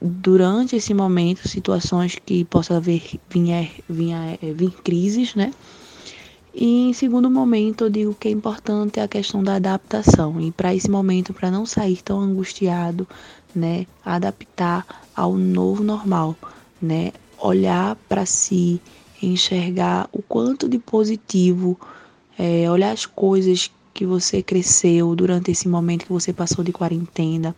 durante 0.01 0.75
esse 0.75 0.93
momento 0.93 1.47
situações 1.47 2.15
que 2.15 2.43
possa 2.45 2.77
haver 2.77 3.19
vinha, 3.29 3.69
vinha, 3.89 4.37
é, 4.41 4.53
vir 4.53 4.71
crises, 4.83 5.35
né? 5.35 5.51
E 6.53 6.89
em 6.89 6.93
segundo 6.93 7.29
momento, 7.29 7.83
eu 7.83 7.89
digo 7.89 8.15
que 8.15 8.29
é 8.29 8.31
importante 8.31 9.01
a 9.01 9.09
questão 9.09 9.43
da 9.43 9.55
adaptação. 9.55 10.39
E 10.39 10.51
para 10.51 10.73
esse 10.73 10.89
momento, 10.89 11.33
para 11.33 11.51
não 11.51 11.65
sair 11.65 12.01
tão 12.01 12.21
angustiado, 12.21 13.05
né, 13.53 13.85
adaptar 14.05 14.85
ao 15.13 15.35
novo 15.35 15.83
normal, 15.83 16.33
né? 16.81 17.11
Olhar 17.37 17.95
para 18.07 18.25
si, 18.25 18.81
enxergar 19.21 20.09
o 20.11 20.21
quanto 20.21 20.67
de 20.67 20.79
positivo, 20.79 21.79
é, 22.37 22.69
olhar 22.69 22.91
as 22.91 23.05
coisas 23.05 23.71
que 23.93 24.05
você 24.05 24.43
cresceu 24.43 25.15
durante 25.15 25.51
esse 25.51 25.67
momento 25.67 26.05
que 26.05 26.11
você 26.11 26.33
passou 26.33 26.63
de 26.63 26.73
quarentena, 26.73 27.55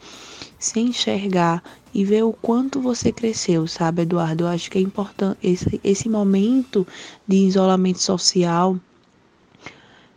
se 0.59 0.79
enxergar 0.79 1.63
e 1.93 2.05
ver 2.05 2.23
o 2.23 2.31
quanto 2.31 2.79
você 2.79 3.11
cresceu, 3.11 3.65
sabe, 3.67 4.03
Eduardo? 4.03 4.43
Eu 4.43 4.47
acho 4.49 4.69
que 4.69 4.77
é 4.77 4.81
importante 4.81 5.39
esse, 5.41 5.81
esse 5.83 6.07
momento 6.07 6.85
de 7.27 7.37
isolamento 7.37 7.99
social 7.99 8.77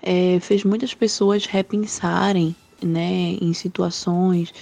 é, 0.03 0.39
fez 0.41 0.63
muitas 0.63 0.93
pessoas 0.93 1.47
repensarem, 1.47 2.55
né, 2.83 3.37
em 3.41 3.53
situações 3.53 4.53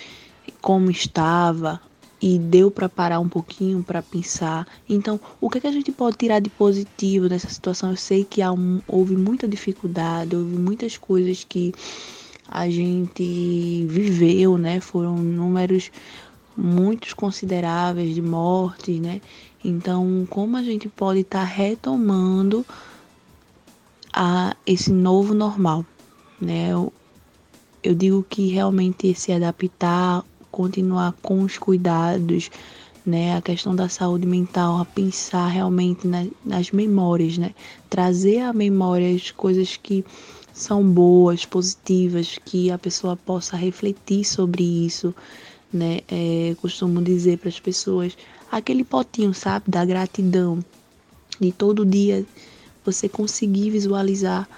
como 0.60 0.90
estava, 0.90 1.80
e 2.20 2.38
deu 2.38 2.70
para 2.70 2.88
parar 2.88 3.20
um 3.20 3.28
pouquinho 3.28 3.82
para 3.82 4.02
pensar. 4.02 4.66
Então, 4.88 5.20
o 5.40 5.48
que, 5.48 5.58
é 5.58 5.60
que 5.60 5.66
a 5.66 5.72
gente 5.72 5.92
pode 5.92 6.16
tirar 6.16 6.40
de 6.40 6.50
positivo 6.50 7.28
dessa 7.28 7.48
situação? 7.48 7.90
Eu 7.90 7.96
sei 7.96 8.24
que 8.24 8.42
um, 8.44 8.80
houve 8.88 9.16
muita 9.16 9.46
dificuldade, 9.46 10.34
houve 10.34 10.56
muitas 10.56 10.96
coisas 10.96 11.44
que 11.44 11.72
a 12.48 12.68
gente 12.68 13.86
viveu, 13.88 14.58
né? 14.58 14.80
Foram 14.80 15.16
números 15.16 15.90
muito 16.56 17.14
consideráveis 17.14 18.14
de 18.14 18.22
mortes, 18.22 18.98
né? 19.00 19.20
Então, 19.64 20.26
como 20.28 20.56
a 20.56 20.62
gente 20.62 20.88
pode 20.88 21.20
estar 21.20 21.40
tá 21.40 21.44
retomando 21.44 22.66
a 24.12 24.56
esse 24.66 24.90
novo 24.90 25.34
normal, 25.34 25.86
né? 26.40 26.72
Eu, 26.72 26.92
eu 27.82 27.94
digo 27.94 28.26
que 28.28 28.48
realmente 28.48 29.14
se 29.14 29.30
adaptar 29.30 30.24
continuar 30.58 31.14
com 31.22 31.42
os 31.42 31.56
cuidados, 31.56 32.50
né, 33.06 33.36
a 33.36 33.40
questão 33.40 33.76
da 33.76 33.88
saúde 33.88 34.26
mental, 34.26 34.80
a 34.80 34.84
pensar 34.84 35.46
realmente 35.46 36.04
na, 36.04 36.26
nas 36.44 36.72
memórias, 36.72 37.38
né, 37.38 37.54
trazer 37.88 38.40
à 38.40 38.52
memória 38.52 39.14
as 39.14 39.30
coisas 39.30 39.76
que 39.76 40.04
são 40.52 40.82
boas, 40.82 41.44
positivas, 41.44 42.40
que 42.44 42.72
a 42.72 42.76
pessoa 42.76 43.16
possa 43.16 43.56
refletir 43.56 44.24
sobre 44.24 44.64
isso, 44.64 45.14
né, 45.72 46.00
é, 46.08 46.56
costumo 46.60 47.00
dizer 47.00 47.38
para 47.38 47.50
as 47.50 47.60
pessoas, 47.60 48.18
aquele 48.50 48.82
potinho, 48.82 49.32
sabe, 49.32 49.66
da 49.68 49.84
gratidão, 49.84 50.58
de 51.40 51.52
todo 51.52 51.86
dia 51.86 52.26
você 52.84 53.08
conseguir 53.08 53.70
visualizar 53.70 54.48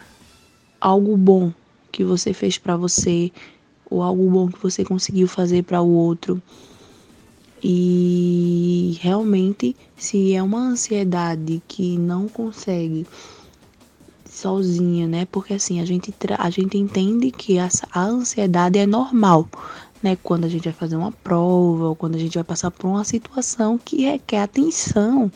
algo 0.81 1.15
bom 1.15 1.53
que 1.93 2.05
você 2.05 2.33
fez 2.33 2.57
para 2.57 2.75
você, 2.75 3.31
ou 3.91 4.03
algo 4.03 4.31
bom 4.31 4.49
que 4.49 4.63
você 4.63 4.85
conseguiu 4.85 5.27
fazer 5.27 5.65
para 5.65 5.83
o 5.83 5.91
outro. 5.91 6.41
E 7.63 8.97
realmente, 9.03 9.77
se 9.97 10.35
é 10.35 10.43
uma 10.43 10.61
ansiedade 10.61 11.63
que 11.69 11.99
não 11.99 12.27
consegue 12.29 13.07
sozinha, 14.25 15.07
né? 15.07 15.27
Porque 15.31 15.55
assim, 15.55 15.81
a 15.81 15.85
gente, 15.85 16.15
a 16.39 16.51
gente 16.51 16.79
entende 16.79 17.31
que 17.31 17.59
a, 17.59 17.69
a 17.93 18.05
ansiedade 18.05 18.79
é 18.79 18.87
normal, 18.87 19.47
né? 20.03 20.17
Quando 20.23 20.47
a 20.47 20.49
gente 20.49 20.65
vai 20.65 20.73
fazer 20.73 20.97
uma 20.97 21.13
prova, 21.13 21.89
ou 21.89 21.97
quando 21.97 22.15
a 22.15 22.19
gente 22.19 22.35
vai 22.35 22.45
passar 22.45 22.71
por 22.71 22.89
uma 22.89 23.05
situação 23.05 23.77
que 23.77 24.05
requer 24.05 24.43
atenção, 24.43 25.31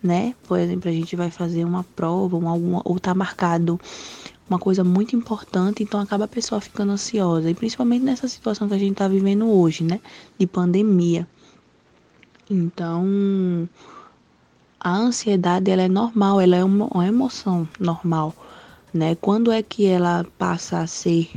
né? 0.00 0.34
Por 0.46 0.58
exemplo, 0.58 0.88
a 0.88 0.92
gente 0.92 1.16
vai 1.16 1.30
fazer 1.30 1.64
uma 1.64 1.82
prova, 1.96 2.36
uma, 2.36 2.52
uma, 2.52 2.82
ou 2.84 3.00
tá 3.00 3.14
marcado 3.14 3.80
uma 4.48 4.58
coisa 4.58 4.84
muito 4.84 5.16
importante, 5.16 5.82
então 5.82 6.00
acaba 6.00 6.24
a 6.24 6.28
pessoa 6.28 6.60
ficando 6.60 6.92
ansiosa, 6.92 7.50
e 7.50 7.54
principalmente 7.54 8.04
nessa 8.04 8.28
situação 8.28 8.68
que 8.68 8.74
a 8.74 8.78
gente 8.78 8.92
está 8.92 9.08
vivendo 9.08 9.48
hoje, 9.48 9.82
né, 9.84 10.00
de 10.38 10.46
pandemia. 10.46 11.26
Então, 12.50 13.68
a 14.78 14.94
ansiedade 14.94 15.70
ela 15.70 15.82
é 15.82 15.88
normal, 15.88 16.40
ela 16.40 16.56
é 16.56 16.64
uma, 16.64 17.06
emoção 17.06 17.66
normal, 17.80 18.34
né? 18.92 19.14
Quando 19.14 19.50
é 19.50 19.62
que 19.62 19.86
ela 19.86 20.26
passa 20.36 20.80
a 20.80 20.86
ser 20.86 21.30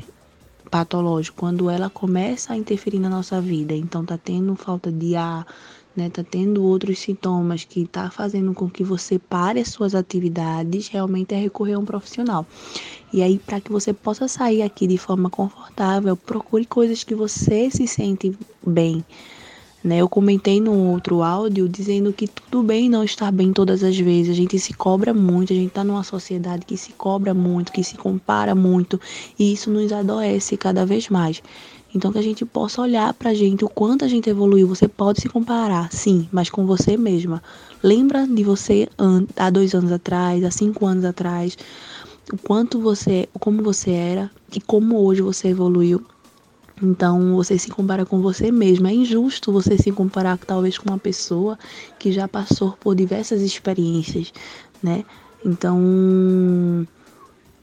patológico? 0.70 1.38
Quando 1.38 1.70
ela 1.70 1.90
começa 1.90 2.52
a 2.52 2.58
interferir 2.58 3.00
na 3.00 3.08
nossa 3.08 3.40
vida, 3.40 3.74
então 3.74 4.06
tá 4.06 4.18
tendo 4.18 4.54
falta 4.56 4.92
de 4.92 5.16
ar, 5.16 5.48
né, 5.98 6.10
tá 6.10 6.24
tendo 6.24 6.64
outros 6.64 7.00
sintomas 7.00 7.66
que 7.66 7.86
tá 7.88 8.12
fazendo 8.12 8.54
com 8.54 8.70
que 8.70 8.84
você 8.84 9.18
pare 9.18 9.60
as 9.60 9.70
suas 9.70 9.96
atividades, 9.96 10.88
realmente 10.88 11.34
é 11.34 11.40
recorrer 11.40 11.74
a 11.74 11.80
um 11.80 11.86
profissional. 11.86 12.46
E 13.12 13.24
aí, 13.24 13.40
para 13.40 13.60
que 13.60 13.72
você 13.72 13.92
possa 13.92 14.28
sair 14.28 14.62
aqui 14.62 14.86
de 14.86 14.98
forma 14.98 15.30
confortável, 15.30 16.16
procure 16.16 16.66
coisas 16.66 17.04
que 17.04 17.16
você 17.16 17.72
se 17.72 17.88
sente 17.88 18.38
bem. 18.66 19.04
Né? 19.84 20.00
Eu 20.00 20.10
comentei 20.10 20.60
no 20.60 20.74
outro 20.92 21.24
áudio 21.24 21.70
dizendo 21.70 22.12
que 22.12 22.28
tudo 22.28 22.62
bem 22.62 22.90
não 22.90 23.04
estar 23.04 23.32
bem 23.32 23.54
todas 23.54 23.84
as 23.84 23.98
vezes. 23.98 24.32
A 24.32 24.36
gente 24.36 24.60
se 24.60 24.74
cobra 24.74 25.14
muito, 25.14 25.54
a 25.54 25.56
gente 25.56 25.70
está 25.70 25.84
numa 25.84 26.04
sociedade 26.04 26.66
que 26.66 26.76
se 26.76 26.92
cobra 26.92 27.34
muito, 27.34 27.72
que 27.72 27.84
se 27.84 27.96
compara 27.96 28.54
muito, 28.54 29.00
e 29.40 29.54
isso 29.54 29.72
nos 29.72 29.92
adoece 29.92 30.58
cada 30.58 30.86
vez 30.86 31.10
mais. 31.10 31.42
Então 31.98 32.12
que 32.12 32.20
a 32.20 32.24
gente 32.24 32.46
possa 32.46 32.80
olhar 32.80 33.12
pra 33.16 33.34
gente 33.34 33.66
o 33.66 33.68
quanto 33.68 34.06
a 34.06 34.08
gente 34.08 34.30
evoluiu. 34.30 34.68
Você 34.68 34.88
pode 34.88 35.20
se 35.20 35.28
comparar, 35.28 35.92
sim, 35.92 36.30
mas 36.32 36.48
com 36.48 36.64
você 36.64 36.96
mesma. 36.96 37.42
Lembra 37.82 38.28
de 38.28 38.44
você 38.44 38.88
há 39.36 39.50
dois 39.50 39.74
anos 39.74 39.92
atrás, 39.92 40.44
há 40.44 40.52
cinco 40.52 40.86
anos 40.86 41.04
atrás, 41.04 41.58
o 42.32 42.38
quanto 42.38 42.80
você, 42.80 43.28
como 43.40 43.64
você 43.64 43.90
era 43.90 44.30
e 44.56 44.62
como 44.62 45.04
hoje 45.04 45.24
você 45.24 45.48
evoluiu. 45.48 46.06
Então 46.84 47.36
você 47.36 47.58
se 47.58 47.72
compara 47.72 48.06
com 48.06 48.22
você 48.22 48.52
mesma. 48.52 48.92
É 48.92 48.94
injusto 48.94 49.52
você 49.52 49.76
se 49.76 49.92
comparar 49.92 50.38
talvez 50.38 50.78
com 50.78 50.92
uma 50.92 51.00
pessoa 51.00 51.58
que 51.98 52.12
já 52.12 52.28
passou 52.28 52.78
por 52.80 52.94
diversas 52.94 53.42
experiências, 53.42 54.32
né? 54.84 55.04
Então 55.44 56.86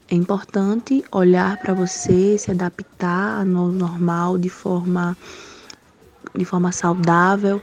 é 0.09 0.15
importante 0.15 1.03
olhar 1.11 1.57
para 1.57 1.73
você, 1.73 2.37
se 2.37 2.51
adaptar 2.51 3.45
no 3.45 3.71
normal 3.71 4.37
de 4.37 4.49
forma 4.49 5.17
de 6.35 6.43
forma 6.43 6.71
saudável, 6.71 7.61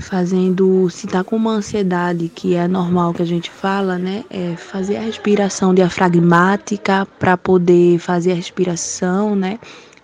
fazendo, 0.00 0.90
se 0.90 1.06
tá 1.06 1.22
com 1.22 1.36
uma 1.36 1.52
ansiedade 1.52 2.28
que 2.28 2.54
é 2.54 2.66
normal 2.66 3.14
que 3.14 3.22
a 3.22 3.26
gente 3.26 3.50
fala, 3.50 3.98
né, 3.98 4.24
é 4.28 4.56
fazer 4.56 4.96
a 4.96 5.00
respiração 5.00 5.72
diafragmática 5.72 7.06
para 7.18 7.36
poder 7.36 7.98
fazer 7.98 8.32
a 8.32 8.34
respiração, 8.34 9.36
né, 9.36 9.58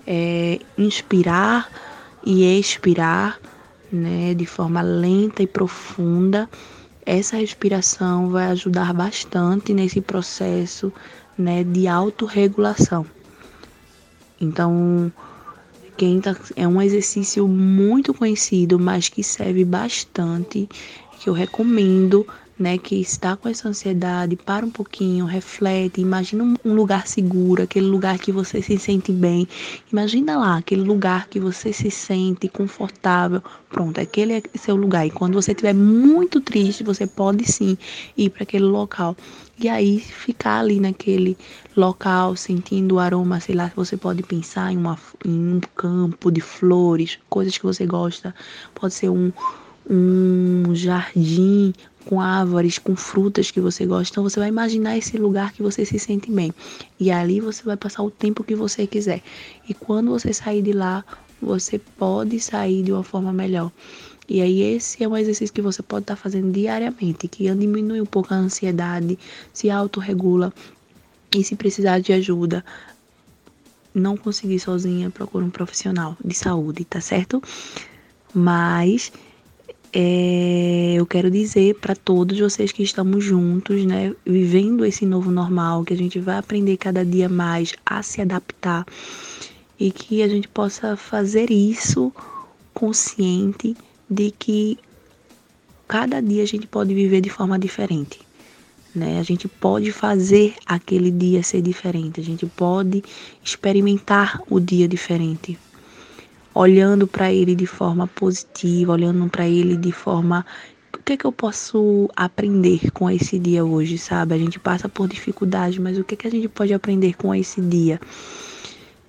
é, 0.07 0.61
inspirar 0.79 1.69
e 2.25 2.59
expirar, 2.59 3.39
né, 3.91 4.35
de 4.35 4.47
forma 4.47 4.83
lenta 4.83 5.43
e 5.43 5.47
profunda. 5.47 6.49
Essa 7.07 7.37
respiração 7.37 8.31
vai 8.31 8.47
ajudar 8.47 8.93
bastante 8.93 9.73
nesse 9.73 10.01
processo, 10.01 10.93
né, 11.39 11.63
de 11.63 11.87
autorregulação. 11.87 13.07
Então, 14.41 15.13
quem 15.97 16.21
tá, 16.21 16.37
é 16.57 16.67
um 16.67 16.83
exercício 16.83 17.47
muito 17.47 18.13
conhecido, 18.13 18.77
mas 18.77 19.09
que 19.09 19.23
serve 19.23 19.65
bastante, 19.65 20.69
que 21.21 21.29
eu 21.31 21.33
recomendo 21.33 22.27
né, 22.59 22.79
que 22.79 22.97
está 22.97 23.37
com 23.37 23.49
essa 23.49 23.69
ansiedade, 23.69 24.35
para 24.35 24.65
um 24.65 24.71
pouquinho, 24.71 25.27
reflete, 25.27 26.01
imagina 26.01 26.43
um 26.65 26.75
lugar 26.75 27.07
seguro, 27.07 27.63
aquele 27.63 27.87
lugar 27.87 28.19
que 28.19 28.33
você 28.33 28.63
se 28.63 28.79
sente 28.79 29.13
bem. 29.13 29.47
Imagina 29.93 30.39
lá, 30.39 30.57
aquele 30.57 30.83
lugar 30.83 31.29
que 31.29 31.39
você 31.39 31.73
se 31.73 31.91
sente 31.91 32.49
confortável. 32.49 33.43
Pronto, 33.69 34.01
aquele 34.01 34.35
é 34.35 34.43
seu 34.57 34.75
lugar. 34.75 35.07
E 35.07 35.11
quando 35.11 35.35
você 35.35 35.53
estiver 35.53 35.75
muito 35.75 36.41
triste, 36.41 36.83
você 36.83 37.07
pode 37.07 37.45
sim 37.51 37.77
ir 38.17 38.31
para 38.31 38.45
aquele 38.45 38.65
local. 38.65 39.15
E 39.59 39.69
aí 39.69 40.01
ficar 40.01 40.61
ali 40.61 40.81
naquele 40.81 41.37
local, 41.77 42.37
sentindo 42.37 42.95
o 42.95 42.99
aroma, 42.99 43.39
sei 43.39 43.55
lá, 43.55 43.71
você 43.77 43.97
pode 43.99 44.23
pensar 44.23 44.73
em, 44.73 44.79
uma, 44.79 44.99
em 45.25 45.57
um 45.57 45.61
campo 45.75 46.31
de 46.31 46.41
flores, 46.41 47.19
coisas 47.29 47.57
que 47.59 47.65
você 47.65 47.85
gosta. 47.85 48.35
Pode 48.75 48.95
ser 48.95 49.11
um 49.11 49.31
um 49.89 50.75
jardim 50.75 51.73
com 52.07 52.21
árvores, 52.21 52.79
com 52.79 52.97
frutas 52.97 53.51
que 53.51 53.61
você 53.61 53.85
gosta. 53.85 54.13
Então 54.13 54.23
você 54.23 54.39
vai 54.41 54.49
imaginar 54.49 54.97
esse 54.97 55.19
lugar 55.19 55.53
que 55.53 55.63
você 55.63 55.85
se 55.85 55.99
sente 55.99 56.31
bem. 56.31 56.55
E 56.99 57.11
ali 57.11 57.41
você 57.41 57.63
vai 57.65 57.77
passar 57.77 58.03
o 58.03 58.11
tempo 58.11 58.45
que 58.45 58.55
você 58.55 58.87
quiser. 58.87 59.23
E 59.69 59.75
quando 59.75 60.11
você 60.11 60.33
sair 60.33 60.63
de 60.63 60.73
lá, 60.73 61.05
você 61.43 61.79
pode 61.79 62.39
sair 62.41 62.83
de 62.83 62.93
uma 62.93 63.03
forma 63.03 63.33
melhor. 63.33 63.71
E 64.29 64.41
aí 64.41 64.63
esse 64.63 65.03
é 65.03 65.09
um 65.09 65.17
exercício 65.17 65.55
que 65.55 65.63
você 65.63 65.83
pode 65.83 66.05
estar 66.05 66.17
fazendo 66.17 66.51
diariamente, 66.51 67.29
que 67.29 67.53
diminui 67.55 68.01
um 68.01 68.07
pouco 68.07 68.33
a 68.33 68.37
ansiedade, 68.37 69.19
se 69.53 69.71
autorregula 69.71 70.53
e 71.35 71.45
se 71.45 71.55
precisar 71.55 72.01
de 72.01 72.13
ajuda, 72.13 72.65
não 73.95 74.17
conseguir 74.17 74.59
sozinha, 74.59 75.11
procura 75.11 75.45
um 75.45 75.51
profissional 75.51 76.17
de 76.25 76.35
saúde, 76.35 76.85
tá 76.85 77.01
certo? 77.01 77.43
Mas 78.35 79.13
é, 79.99 80.93
eu 80.95 81.07
quero 81.07 81.31
dizer 81.31 81.77
para 81.77 81.97
todos 81.97 82.39
vocês 82.39 82.71
que 82.71 82.83
estamos 82.83 83.25
juntos, 83.25 83.83
né, 83.87 84.15
vivendo 84.27 84.85
esse 84.85 85.07
novo 85.07 85.31
normal, 85.31 85.85
que 85.85 85.95
a 85.95 85.97
gente 85.97 86.19
vai 86.21 86.37
aprender 86.37 86.77
cada 86.77 87.03
dia 87.03 87.31
mais 87.31 87.73
a 87.87 88.03
se 88.03 88.21
adaptar 88.21 88.85
e 89.81 89.91
que 89.91 90.23
a 90.23 90.29
gente 90.29 90.49
possa 90.49 90.99
fazer 90.99 91.51
isso 91.51 92.13
consciente 92.75 93.75
de 94.09 94.31
que 94.33 94.79
cada 95.89 96.21
dia 96.21 96.43
a 96.43 96.47
gente 96.47 96.67
pode 96.67 96.93
viver 96.93 97.23
de 97.23 97.31
forma 97.31 97.59
diferente. 97.59 98.21
Né? 98.95 99.19
A 99.19 99.23
gente 99.23 99.49
pode 99.49 99.93
fazer 99.93 100.57
aquele 100.67 101.11
dia 101.11 101.43
ser 101.43 101.63
diferente, 101.63 102.21
a 102.21 102.23
gente 102.23 102.45
pode 102.45 103.03
experimentar 103.43 104.43
o 104.51 104.61
dia 104.61 104.87
diferente, 104.87 105.59
olhando 106.57 107.07
para 107.07 107.31
ele 107.31 107.55
de 107.55 107.67
forma 107.67 108.07
positiva, 108.07 108.95
olhando 108.95 109.29
para 109.29 109.47
ele 109.47 109.77
de 109.77 109.93
forma 109.93 110.45
o 110.95 111.03
que 111.05 111.13
é 111.13 111.17
que 111.19 111.27
eu 111.27 111.31
posso 111.31 112.09
aprender 112.17 112.91
com 112.93 113.11
esse 113.11 113.39
dia 113.39 113.63
hoje, 113.63 113.99
sabe? 113.99 114.35
A 114.35 114.39
gente 114.39 114.59
passa 114.59 114.89
por 114.89 115.07
dificuldades, 115.07 115.79
mas 115.79 115.99
o 115.99 116.05
que 116.05 116.15
é 116.15 116.17
que 116.17 116.27
a 116.27 116.31
gente 116.31 116.49
pode 116.49 116.73
aprender 116.73 117.15
com 117.15 117.35
esse 117.35 117.61
dia? 117.61 118.01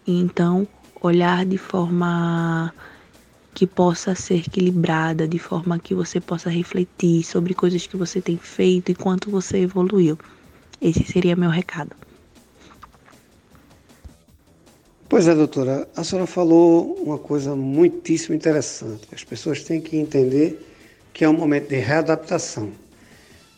Então, 0.06 0.68
olhar 1.02 1.46
de 1.46 1.58
forma 1.58 2.74
que 3.54 3.66
possa 3.66 4.14
ser 4.14 4.40
equilibrada, 4.46 5.26
de 5.26 5.40
forma 5.40 5.80
que 5.80 5.96
você 5.96 6.20
possa 6.20 6.50
refletir 6.50 7.24
sobre 7.24 7.54
coisas 7.54 7.88
que 7.88 7.96
você 7.96 8.22
tem 8.22 8.38
feito 8.38 8.92
e 8.92 8.96
quanto 8.96 9.32
você 9.32 9.60
evoluiu. 9.60 10.18
Esse 10.82 11.06
seria 11.06 11.36
meu 11.36 11.50
recado. 11.50 12.07
Pois 15.10 15.26
é, 15.26 15.34
doutora, 15.34 15.88
a 15.96 16.04
senhora 16.04 16.28
falou 16.28 16.96
uma 17.02 17.18
coisa 17.18 17.56
muitíssimo 17.56 18.36
interessante. 18.36 19.08
As 19.14 19.24
pessoas 19.24 19.64
têm 19.64 19.80
que 19.80 19.96
entender 19.96 20.60
que 21.14 21.24
é 21.24 21.30
um 21.30 21.34
momento 21.34 21.70
de 21.70 21.78
readaptação, 21.78 22.74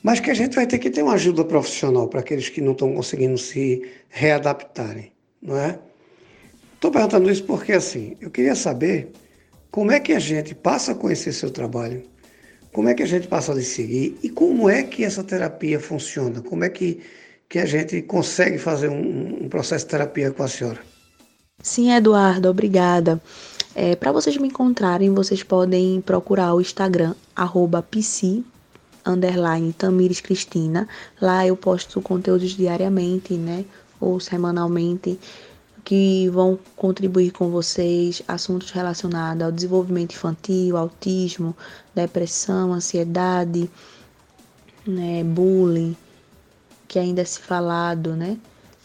mas 0.03 0.19
que 0.19 0.29
a 0.29 0.33
gente 0.35 0.55
vai 0.55 0.67
ter 0.67 0.77
que 0.77 0.91
ter 0.91 1.01
uma 1.01 1.13
ajuda 1.13 1.43
profissional 1.43 2.07
para 2.07 2.19
aqueles 2.19 2.49
que 2.49 2.61
não 2.61 2.73
estão 2.73 2.93
conseguindo 2.93 3.35
se 3.35 3.83
readaptarem, 4.09 5.11
não 5.41 5.57
é? 5.57 5.79
Estou 6.75 6.91
perguntando 6.91 7.31
isso 7.31 7.43
porque, 7.45 7.73
assim, 7.73 8.15
eu 8.21 8.29
queria 8.29 8.53
saber 8.53 9.11
como 9.71 9.91
é 9.91 9.99
que 9.99 10.13
a 10.13 10.19
gente 10.19 10.53
passa 10.53 10.91
a 10.91 10.95
conhecer 10.95 11.33
seu 11.33 11.49
trabalho, 11.49 12.03
como 12.71 12.89
é 12.89 12.93
que 12.93 13.01
a 13.01 13.07
gente 13.07 13.27
passa 13.27 13.53
a 13.53 13.55
lhe 13.55 13.63
seguir 13.63 14.15
e 14.21 14.29
como 14.29 14.69
é 14.69 14.83
que 14.83 15.03
essa 15.03 15.23
terapia 15.23 15.79
funciona, 15.79 16.41
como 16.41 16.63
é 16.63 16.69
que, 16.69 17.01
que 17.49 17.57
a 17.57 17.65
gente 17.65 18.03
consegue 18.03 18.59
fazer 18.59 18.87
um, 18.87 19.45
um 19.45 19.49
processo 19.49 19.85
de 19.85 19.89
terapia 19.89 20.29
com 20.29 20.43
a 20.43 20.47
senhora. 20.47 20.88
Sim, 21.61 21.91
Eduardo, 21.91 22.49
obrigada. 22.49 23.21
É, 23.75 23.95
Para 23.95 24.11
vocês 24.11 24.37
me 24.37 24.47
encontrarem, 24.47 25.13
vocês 25.13 25.43
podem 25.43 26.01
procurar 26.01 26.53
o 26.53 26.61
Instagram, 26.61 27.13
arroba 27.35 27.85
underline 29.05 29.73
Tamires 29.73 30.21
Cristina. 30.21 30.87
Lá 31.21 31.45
eu 31.45 31.57
posto 31.57 32.01
conteúdos 32.01 32.51
diariamente, 32.51 33.33
né? 33.33 33.65
Ou 33.99 34.19
semanalmente, 34.19 35.19
que 35.83 36.29
vão 36.29 36.57
contribuir 36.75 37.31
com 37.31 37.49
vocês, 37.49 38.21
assuntos 38.27 38.71
relacionados 38.71 39.43
ao 39.43 39.51
desenvolvimento 39.51 40.13
infantil, 40.13 40.77
autismo, 40.77 41.55
depressão, 41.93 42.73
ansiedade, 42.73 43.69
né, 44.85 45.23
bullying, 45.23 45.95
que 46.87 46.99
ainda 46.99 47.21
é 47.21 47.25
se 47.25 47.39
falado, 47.39 48.15
né? 48.15 48.37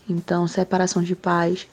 Então, 0.09 0.47
separação 0.49 1.03
de 1.03 1.15
pais, 1.15 1.67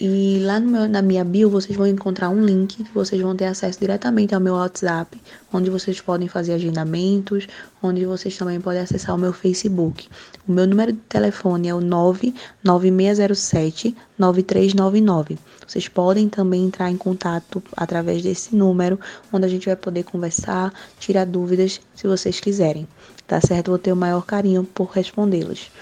e 0.00 0.38
lá 0.44 0.60
meu, 0.60 0.88
na 0.88 1.02
minha 1.02 1.24
bio 1.24 1.50
vocês 1.50 1.76
vão 1.76 1.84
encontrar 1.84 2.30
um 2.30 2.44
link 2.44 2.84
que 2.84 2.94
vocês 2.94 3.20
vão 3.20 3.34
ter 3.34 3.46
acesso 3.46 3.80
diretamente 3.80 4.32
ao 4.32 4.40
meu 4.40 4.54
WhatsApp, 4.54 5.20
onde 5.52 5.70
vocês 5.70 6.00
podem 6.00 6.28
fazer 6.28 6.52
agendamentos, 6.52 7.48
onde 7.82 8.04
vocês 8.04 8.36
também 8.36 8.60
podem 8.60 8.80
acessar 8.80 9.16
o 9.16 9.18
meu 9.18 9.32
Facebook. 9.32 10.08
O 10.46 10.52
meu 10.52 10.68
número 10.68 10.92
de 10.92 11.00
telefone 11.00 11.68
é 11.68 11.74
o 11.74 11.80
99607 11.80 13.96
9399. 14.16 15.36
Vocês 15.66 15.88
podem 15.88 16.28
também 16.28 16.66
entrar 16.66 16.92
em 16.92 16.96
contato 16.96 17.60
através 17.76 18.22
desse 18.22 18.54
número, 18.54 19.00
onde 19.32 19.46
a 19.46 19.48
gente 19.48 19.66
vai 19.66 19.74
poder 19.74 20.04
conversar, 20.04 20.72
tirar 21.00 21.26
dúvidas, 21.26 21.80
se 21.96 22.06
vocês 22.06 22.38
quiserem. 22.38 22.86
Tá 23.26 23.40
certo? 23.40 23.72
Vou 23.72 23.78
ter 23.78 23.92
o 23.92 23.96
maior 23.96 24.24
carinho 24.24 24.62
por 24.62 24.90
respondê-los. 24.90 25.72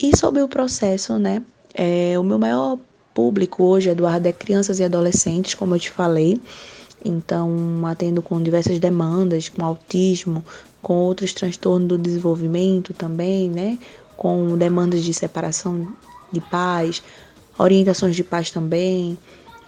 E 0.00 0.16
sobre 0.16 0.42
o 0.42 0.48
processo, 0.48 1.16
né? 1.16 1.44
É, 1.80 2.18
o 2.18 2.24
meu 2.24 2.40
maior 2.40 2.76
público 3.14 3.62
hoje, 3.62 3.88
Eduardo, 3.88 4.26
é 4.26 4.32
crianças 4.32 4.80
e 4.80 4.84
adolescentes, 4.84 5.54
como 5.54 5.76
eu 5.76 5.78
te 5.78 5.88
falei. 5.88 6.40
Então, 7.04 7.86
atendo 7.86 8.20
com 8.20 8.42
diversas 8.42 8.80
demandas, 8.80 9.48
com 9.48 9.64
autismo, 9.64 10.44
com 10.82 10.94
outros 10.94 11.32
transtornos 11.32 11.86
do 11.86 11.96
desenvolvimento 11.96 12.92
também, 12.92 13.48
né? 13.48 13.78
Com 14.16 14.58
demandas 14.58 15.04
de 15.04 15.14
separação 15.14 15.86
de 16.32 16.40
pais, 16.40 17.00
orientações 17.56 18.16
de 18.16 18.24
pais 18.24 18.50
também, 18.50 19.16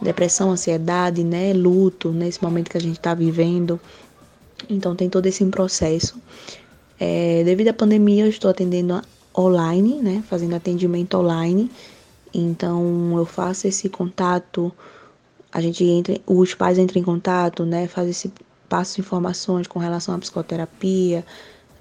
depressão, 0.02 0.50
ansiedade, 0.50 1.22
né? 1.22 1.52
Luto, 1.52 2.10
nesse 2.10 2.42
momento 2.42 2.70
que 2.70 2.76
a 2.76 2.80
gente 2.80 2.98
está 2.98 3.14
vivendo. 3.14 3.78
Então, 4.68 4.96
tem 4.96 5.08
todo 5.08 5.26
esse 5.26 5.44
processo. 5.46 6.20
É, 6.98 7.44
devido 7.44 7.68
à 7.68 7.72
pandemia, 7.72 8.24
eu 8.24 8.30
estou 8.30 8.50
atendendo 8.50 9.00
online, 9.38 9.94
né? 10.02 10.24
Fazendo 10.28 10.56
atendimento 10.56 11.16
online 11.16 11.70
então 12.32 13.16
eu 13.16 13.26
faço 13.26 13.66
esse 13.66 13.88
contato, 13.88 14.72
a 15.52 15.60
gente 15.60 15.84
entra, 15.84 16.18
os 16.26 16.54
pais 16.54 16.78
entram 16.78 17.00
em 17.00 17.04
contato, 17.04 17.64
né, 17.64 17.88
faz 17.88 18.08
esse 18.08 18.32
passo 18.68 19.00
informações 19.00 19.66
com 19.66 19.78
relação 19.78 20.14
à 20.14 20.18
psicoterapia, 20.18 21.24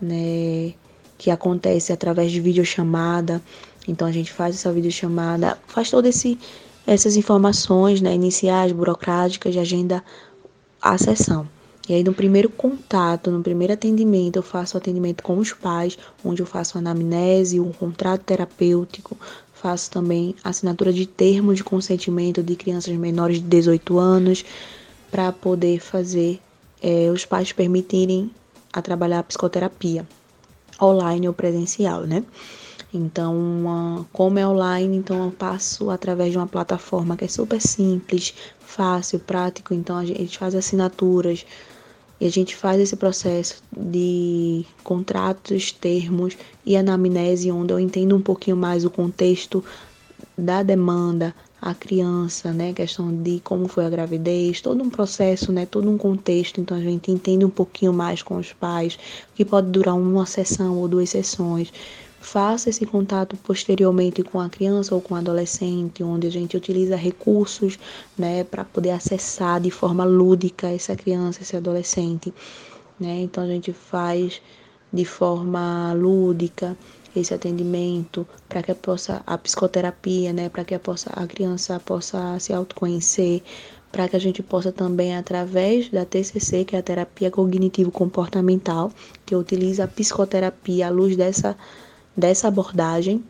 né, 0.02 0.74
que 1.18 1.30
acontece 1.30 1.94
através 1.94 2.32
de 2.32 2.42
videochamada. 2.42 3.42
Então 3.88 4.08
a 4.08 4.12
gente 4.12 4.32
faz 4.32 4.56
essa 4.56 4.72
videochamada, 4.72 5.58
faz 5.68 5.90
todas 5.90 6.16
esse 6.16 6.40
essas 6.88 7.16
informações, 7.16 8.02
né, 8.02 8.16
iniciais, 8.16 8.72
burocráticas, 8.72 9.54
de 9.54 9.60
agenda 9.60 10.04
a 10.82 10.98
sessão. 10.98 11.48
E 11.88 11.94
aí, 11.94 12.04
no 12.04 12.14
primeiro 12.14 12.50
contato, 12.50 13.32
no 13.32 13.42
primeiro 13.42 13.74
atendimento, 13.74 14.38
eu 14.38 14.44
faço 14.44 14.76
o 14.76 14.80
atendimento 14.80 15.24
com 15.24 15.38
os 15.38 15.54
pais, 15.54 15.98
onde 16.24 16.42
eu 16.42 16.46
faço 16.46 16.78
anamnese, 16.78 17.60
um 17.60 17.72
contrato 17.72 18.22
terapêutico, 18.22 19.18
Faço 19.62 19.92
também 19.92 20.36
assinatura 20.44 20.94
de 20.94 21.06
termo 21.06 21.54
de 21.54 21.64
consentimento 21.64 22.42
de 22.42 22.56
crianças 22.56 22.96
menores 22.96 23.40
de 23.40 23.46
18 23.46 24.00
anos. 24.00 24.46
para 25.12 25.32
poder 25.32 25.80
fazer 25.80 26.40
é, 26.82 27.10
os 27.12 27.26
pais 27.26 27.52
permitirem 27.52 28.30
a 28.72 28.82
trabalhar 28.82 29.20
a 29.20 29.24
psicoterapia 29.24 30.08
online 30.80 31.28
ou 31.28 31.34
presencial, 31.34 32.04
né? 32.04 32.24
Então, 32.94 34.06
como 34.14 34.40
é 34.40 34.48
online, 34.48 34.98
então 34.98 35.26
eu 35.26 35.32
passo 35.32 35.90
através 35.90 36.32
de 36.32 36.38
uma 36.38 36.48
plataforma 36.48 37.18
que 37.18 37.26
é 37.26 37.28
super 37.28 37.62
simples, 37.62 38.34
fácil, 38.60 39.20
prático. 39.20 39.74
Então 39.74 39.98
a 39.98 40.06
gente 40.06 40.38
faz 40.38 40.56
assinaturas 40.56 41.46
e 42.20 42.26
a 42.26 42.30
gente 42.30 42.56
faz 42.56 42.82
esse 42.82 42.96
processo 42.96 43.64
de 43.76 44.66
contratos, 44.84 45.72
termos 45.72 46.38
e 46.66 46.76
anamnese, 46.76 47.52
onde 47.52 47.74
eu 47.74 47.80
entendo 47.80 48.16
um 48.16 48.22
pouquinho 48.22 48.58
mais 48.58 48.84
o 48.84 48.90
contexto 48.90 49.64
da 50.38 50.62
demanda, 50.64 51.34
a 51.62 51.74
criança, 51.74 52.54
né, 52.54 52.74
questão 52.74 53.14
de 53.14 53.42
como 53.44 53.68
foi 53.68 53.86
a 53.86 53.90
gravidez, 53.90 54.62
todo 54.62 54.82
um 54.82 54.90
processo, 54.90 55.52
né, 55.52 55.66
todo 55.66 55.90
um 55.90 55.98
contexto, 55.98 56.62
então 56.62 56.78
a 56.78 56.82
gente 56.82 57.12
entende 57.12 57.44
um 57.44 57.50
pouquinho 57.50 57.92
mais 57.92 58.22
com 58.22 58.38
os 58.38 58.54
pais, 58.54 58.98
que 59.36 59.44
pode 59.44 59.68
durar 59.70 59.96
uma 59.96 60.26
sessão 60.26 60.78
ou 60.78 60.88
duas 60.88 61.10
sessões. 61.10 61.72
Faça 62.22 62.70
esse 62.70 62.86
contato 62.86 63.38
posteriormente 63.38 64.22
com 64.24 64.40
a 64.40 64.50
criança 64.50 64.94
ou 64.94 65.02
com 65.02 65.14
o 65.14 65.18
adolescente, 65.18 66.04
onde 66.04 66.28
a 66.28 66.32
gente 66.32 66.56
utiliza 66.56 66.96
recursos, 66.96 67.80
né, 68.18 68.44
para 68.44 68.66
poder 68.66 68.92
acessar 68.92 69.60
de 69.62 69.72
forma 69.72 70.04
lúdica 70.04 70.68
essa 70.68 70.96
criança, 70.96 71.42
esse 71.42 71.56
adolescente, 71.56 72.34
né? 73.00 73.22
Então 73.22 73.44
a 73.44 73.48
gente 73.48 73.72
faz 73.72 74.42
de 74.92 75.06
forma 75.06 75.94
lúdica, 75.94 76.78
esse 77.16 77.34
atendimento 77.34 78.28
para 78.48 78.62
que 78.62 78.74
possa, 78.74 79.22
a 79.26 79.38
psicoterapia, 79.38 80.34
né, 80.34 80.50
para 80.50 80.64
que 80.64 80.76
a, 80.76 80.80
possa, 80.80 81.10
a 81.12 81.26
criança 81.26 81.80
possa 81.80 82.38
se 82.40 82.54
autoconhecer, 82.54 83.42
para 83.92 84.08
que 84.08 84.16
a 84.16 84.20
gente 84.20 84.44
possa 84.44 84.72
também, 84.72 85.16
através 85.16 85.90
da 85.90 86.06
TCC, 86.06 86.64
que 86.66 86.76
é 86.76 86.80
a 86.80 86.84
terapia 86.84 87.32
cognitivo-comportamental, 87.32 88.92
que 89.26 89.36
utiliza 89.36 89.86
a 89.86 89.88
psicoterapia 89.88 90.88
à 90.88 90.90
luz 90.90 91.16
dessa, 91.16 91.58
dessa 92.20 92.50
abordagem, 92.50 93.24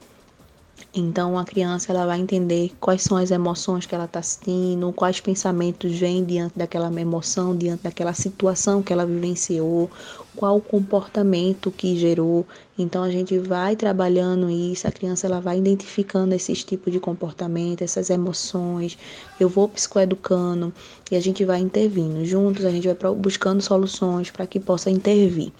então 0.93 1.37
a 1.37 1.45
criança 1.45 1.91
ela 1.91 2.05
vai 2.05 2.19
entender 2.19 2.71
quais 2.79 3.03
são 3.03 3.15
as 3.15 3.29
emoções 3.29 3.85
que 3.85 3.93
ela 3.93 4.05
está 4.05 4.21
sentindo, 4.21 4.91
quais 4.91 5.19
pensamentos 5.19 5.95
vêm 5.99 6.23
diante 6.25 6.57
daquela 6.57 6.91
emoção, 6.99 7.55
diante 7.55 7.83
daquela 7.83 8.13
situação 8.13 8.81
que 8.81 8.91
ela 8.91 9.05
vivenciou, 9.05 9.89
qual 10.35 10.57
o 10.57 10.61
comportamento 10.61 11.69
que 11.69 11.95
gerou. 11.95 12.45
Então 12.77 13.03
a 13.03 13.11
gente 13.11 13.37
vai 13.37 13.75
trabalhando 13.75 14.49
isso, 14.49 14.87
a 14.87 14.91
criança 14.91 15.27
ela 15.27 15.39
vai 15.39 15.59
identificando 15.59 16.33
esses 16.33 16.63
tipos 16.63 16.91
de 16.91 16.99
comportamento, 16.99 17.83
essas 17.83 18.09
emoções. 18.09 18.97
Eu 19.39 19.47
vou 19.47 19.69
psicoeducando 19.69 20.73
e 21.11 21.15
a 21.15 21.19
gente 21.19 21.45
vai 21.45 21.59
intervindo. 21.59 22.25
Juntos 22.25 22.65
a 22.65 22.71
gente 22.71 22.87
vai 22.87 23.13
buscando 23.13 23.61
soluções 23.61 24.31
para 24.31 24.47
que 24.47 24.59
possa 24.59 24.89
intervir. 24.89 25.51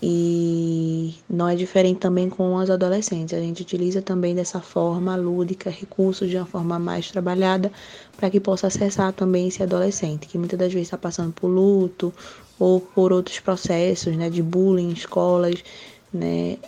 E 0.00 1.16
não 1.28 1.48
é 1.48 1.56
diferente 1.56 1.98
também 1.98 2.30
com 2.30 2.56
as 2.56 2.70
adolescentes. 2.70 3.34
A 3.34 3.40
gente 3.40 3.62
utiliza 3.62 4.00
também 4.00 4.34
dessa 4.34 4.60
forma 4.60 5.16
lúdica, 5.16 5.70
recursos 5.70 6.30
de 6.30 6.36
uma 6.36 6.46
forma 6.46 6.78
mais 6.78 7.10
trabalhada, 7.10 7.72
para 8.16 8.30
que 8.30 8.38
possa 8.38 8.68
acessar 8.68 9.12
também 9.12 9.48
esse 9.48 9.62
adolescente, 9.62 10.28
que 10.28 10.38
muitas 10.38 10.58
das 10.58 10.72
vezes 10.72 10.86
está 10.86 10.96
passando 10.96 11.32
por 11.32 11.48
luto 11.48 12.14
ou 12.60 12.80
por 12.80 13.12
outros 13.12 13.40
processos 13.40 14.16
né, 14.16 14.30
de 14.30 14.42
bullying 14.42 14.90
escolas, 14.92 15.64
né, 16.12 16.58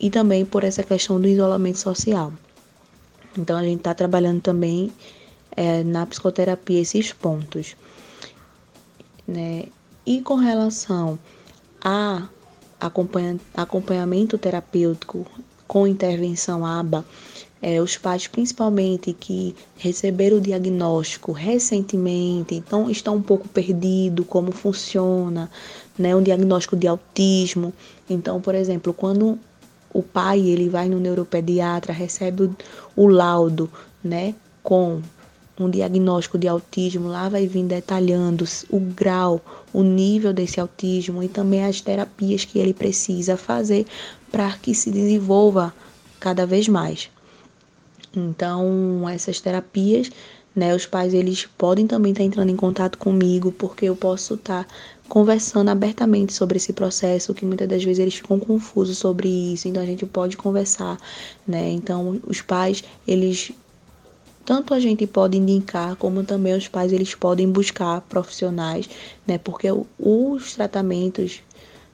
e 0.00 0.10
também 0.10 0.44
por 0.44 0.64
essa 0.64 0.82
questão 0.82 1.20
do 1.20 1.28
isolamento 1.28 1.78
social. 1.78 2.32
Então 3.38 3.56
a 3.56 3.62
gente 3.62 3.78
está 3.78 3.94
trabalhando 3.94 4.40
também 4.40 4.92
é, 5.56 5.84
na 5.84 6.04
psicoterapia 6.04 6.80
esses 6.80 7.12
pontos. 7.12 7.76
Né? 9.26 9.66
E 10.04 10.20
com 10.20 10.34
relação 10.34 11.18
a 11.80 12.28
acompanha, 12.86 13.38
acompanhamento 13.54 14.36
terapêutico 14.36 15.24
com 15.66 15.86
intervenção 15.86 16.66
ABA, 16.66 17.04
é, 17.62 17.80
os 17.80 17.96
pais 17.96 18.26
principalmente 18.26 19.12
que 19.12 19.54
receberam 19.78 20.38
o 20.38 20.40
diagnóstico 20.40 21.30
recentemente, 21.30 22.56
então 22.56 22.90
estão 22.90 23.16
um 23.16 23.22
pouco 23.22 23.48
perdidos 23.48 24.26
como 24.28 24.50
funciona, 24.50 25.48
né, 25.96 26.14
um 26.14 26.22
diagnóstico 26.22 26.76
de 26.76 26.88
autismo. 26.88 27.72
Então, 28.10 28.40
por 28.40 28.54
exemplo, 28.54 28.92
quando 28.92 29.38
o 29.94 30.02
pai 30.02 30.40
ele 30.40 30.68
vai 30.68 30.88
no 30.88 30.98
neuropediatra, 30.98 31.92
recebe 31.92 32.42
o, 32.42 32.56
o 32.96 33.06
laudo, 33.06 33.70
né, 34.02 34.34
com 34.60 35.00
um 35.58 35.68
diagnóstico 35.68 36.38
de 36.38 36.48
autismo, 36.48 37.08
lá 37.08 37.28
vai 37.28 37.46
vir 37.46 37.64
detalhando 37.64 38.44
o 38.70 38.80
grau, 38.80 39.40
o 39.72 39.82
nível 39.82 40.32
desse 40.32 40.60
autismo 40.60 41.22
e 41.22 41.28
também 41.28 41.64
as 41.64 41.80
terapias 41.80 42.44
que 42.44 42.58
ele 42.58 42.72
precisa 42.72 43.36
fazer 43.36 43.86
para 44.30 44.52
que 44.52 44.74
se 44.74 44.90
desenvolva 44.90 45.74
cada 46.18 46.46
vez 46.46 46.68
mais. 46.68 47.10
Então, 48.14 49.08
essas 49.08 49.40
terapias, 49.40 50.10
né, 50.54 50.74
os 50.74 50.86
pais 50.86 51.14
eles 51.14 51.46
podem 51.58 51.86
também 51.86 52.12
estar 52.12 52.24
entrando 52.24 52.50
em 52.50 52.56
contato 52.56 52.98
comigo, 52.98 53.52
porque 53.52 53.86
eu 53.86 53.96
posso 53.96 54.34
estar 54.34 54.66
conversando 55.08 55.68
abertamente 55.68 56.32
sobre 56.32 56.56
esse 56.56 56.72
processo, 56.72 57.34
que 57.34 57.44
muitas 57.44 57.68
das 57.68 57.84
vezes 57.84 57.98
eles 57.98 58.14
ficam 58.14 58.38
confusos 58.38 58.98
sobre 58.98 59.28
isso, 59.28 59.68
então 59.68 59.82
a 59.82 59.86
gente 59.86 60.06
pode 60.06 60.36
conversar, 60.36 60.98
né? 61.46 61.70
Então, 61.70 62.20
os 62.26 62.40
pais, 62.40 62.82
eles 63.06 63.52
tanto 64.44 64.74
a 64.74 64.80
gente 64.80 65.06
pode 65.06 65.38
indicar 65.38 65.96
como 65.96 66.24
também 66.24 66.54
os 66.54 66.68
pais 66.68 66.92
eles 66.92 67.14
podem 67.14 67.50
buscar 67.50 68.00
profissionais, 68.02 68.88
né? 69.26 69.38
Porque 69.38 69.68
os 69.98 70.54
tratamentos 70.54 71.40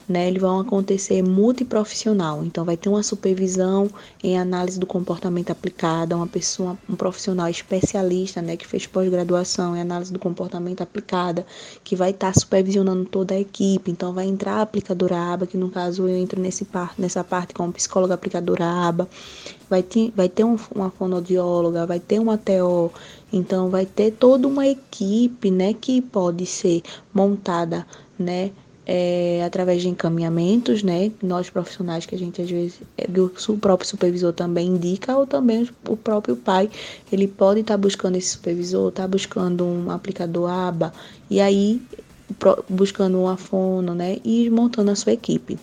né, 0.09 0.27
eles 0.29 0.41
vão 0.41 0.61
acontecer 0.61 1.23
multiprofissional. 1.23 2.43
Então, 2.43 2.65
vai 2.65 2.77
ter 2.77 2.89
uma 2.89 3.03
supervisão 3.03 3.91
em 4.23 4.39
análise 4.39 4.81
do 4.81 4.87
comportamento 4.87 5.51
aplicada, 5.51 6.17
uma 6.17 6.27
pessoa, 6.27 6.79
um 6.89 6.97
profissional 6.97 7.49
especialista, 7.49 8.41
né, 8.41 8.57
que 8.57 8.67
fez 8.67 8.87
pós-graduação 8.87 9.77
em 9.77 9.81
análise 9.81 10.13
do 10.13 10.19
comportamento 10.19 10.81
aplicada, 10.81 11.45
que 11.85 11.95
vai 11.95 12.11
estar 12.11 12.33
tá 12.33 12.41
supervisionando 12.41 13.05
toda 13.05 13.35
a 13.35 13.41
equipe. 13.41 13.91
Então, 13.91 14.15
vai 14.15 14.27
entrar 14.27 14.55
a 14.55 14.63
aplicadora 14.63 15.17
ABA, 15.35 15.47
que 15.47 15.59
no 15.59 15.69
caso 15.69 16.09
eu 16.09 16.17
entro 16.17 16.41
nesse 16.41 16.65
par, 16.65 16.95
nessa 16.97 17.23
parte 17.23 17.53
como 17.53 17.73
psicóloga 17.73 18.15
aplicadora 18.15 18.65
ABA. 18.65 19.09
Vai 19.69 19.83
ter, 19.83 20.11
vai 20.17 20.31
ter 20.31 20.45
um, 20.45 20.57
uma 20.75 20.91
fonoaudióloga, 20.91 21.87
vai 21.87 22.01
ter 22.01 22.19
uma 22.19 22.39
TO, 22.39 22.91
então 23.31 23.69
vai 23.69 23.85
ter 23.85 24.13
toda 24.13 24.49
uma 24.49 24.67
equipe, 24.67 25.51
né, 25.51 25.75
que 25.75 26.01
pode 26.01 26.47
ser 26.47 26.83
montada, 27.13 27.87
né, 28.19 28.51
é, 28.91 29.45
através 29.45 29.83
de 29.83 29.89
encaminhamentos, 29.89 30.83
né? 30.83 31.13
Nós 31.23 31.51
profissionais 31.51 32.07
que 32.07 32.15
a 32.15 32.19
gente 32.19 32.41
às 32.41 32.51
vezes, 32.51 32.81
é, 32.97 33.07
o 33.21 33.59
próprio 33.59 33.87
supervisor 33.87 34.33
também 34.33 34.67
indica, 34.67 35.15
ou 35.15 35.27
também 35.27 35.69
o 35.87 35.95
próprio 35.95 36.35
pai, 36.35 36.71
ele 37.13 37.29
pode 37.29 37.61
estar 37.61 37.75
tá 37.75 37.79
buscando 37.79 38.17
esse 38.17 38.31
supervisor, 38.31 38.89
estar 38.89 39.03
tá 39.03 39.09
buscando 39.09 39.63
um 39.63 39.91
aplicador 39.91 40.51
ABA, 40.51 40.91
e 41.29 41.39
aí 41.39 41.83
buscando 42.67 43.21
uma 43.21 43.37
fono, 43.37 43.95
né? 43.95 44.17
E 44.25 44.49
montando 44.49 44.91
a 44.91 44.97
sua 44.97 45.13
equipe 45.13 45.59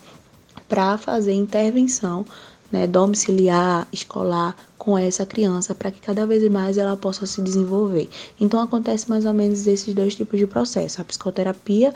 para 0.69 0.95
fazer 0.95 1.33
intervenção 1.33 2.25
né, 2.71 2.85
domiciliar, 2.87 3.87
escolar 3.91 4.55
com 4.77 4.97
essa 4.97 5.25
criança 5.25 5.73
para 5.73 5.91
que 5.91 5.99
cada 6.01 6.25
vez 6.27 6.47
mais 6.51 6.77
ela 6.77 6.97
possa 6.97 7.25
se 7.25 7.41
desenvolver. 7.41 8.09
Então 8.39 8.59
acontece 8.59 9.09
mais 9.09 9.25
ou 9.25 9.33
menos 9.33 9.65
esses 9.65 9.93
dois 9.93 10.15
tipos 10.15 10.37
de 10.37 10.45
processo: 10.45 11.01
a 11.01 11.05
psicoterapia 11.05 11.93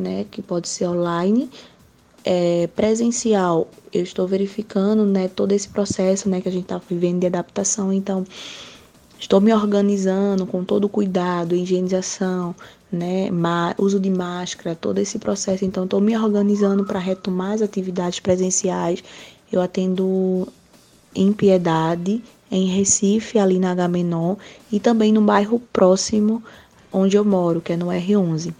né, 0.00 0.26
que 0.30 0.42
pode 0.42 0.68
ser 0.68 0.88
online, 0.88 1.48
é, 2.24 2.68
presencial, 2.74 3.68
eu 3.92 4.02
estou 4.02 4.26
verificando, 4.26 5.04
né, 5.04 5.28
todo 5.28 5.52
esse 5.52 5.68
processo, 5.68 6.28
né, 6.28 6.40
que 6.40 6.48
a 6.48 6.52
gente 6.52 6.64
está 6.64 6.80
vivendo 6.88 7.20
de 7.20 7.26
adaptação, 7.26 7.92
então 7.92 8.24
estou 9.18 9.40
me 9.40 9.52
organizando 9.52 10.46
com 10.46 10.64
todo 10.64 10.84
o 10.84 10.88
cuidado, 10.88 11.54
higienização, 11.54 12.54
né, 12.90 13.30
uso 13.78 14.00
de 14.00 14.10
máscara, 14.10 14.74
todo 14.74 14.98
esse 14.98 15.18
processo, 15.18 15.64
então 15.64 15.84
estou 15.84 16.00
me 16.00 16.16
organizando 16.16 16.84
para 16.84 16.98
retomar 16.98 17.52
as 17.52 17.62
atividades 17.62 18.18
presenciais. 18.20 19.02
Eu 19.52 19.60
atendo 19.60 20.48
em 21.14 21.32
Piedade, 21.32 22.22
em 22.50 22.66
Recife, 22.66 23.38
ali 23.38 23.58
na 23.58 23.70
Agamenon, 23.72 24.36
e 24.72 24.80
também 24.80 25.12
no 25.12 25.20
bairro 25.20 25.60
próximo 25.72 26.42
onde 26.92 27.16
eu 27.16 27.24
moro, 27.24 27.60
que 27.60 27.72
é 27.72 27.76
no 27.76 27.86
R11. 27.86 28.52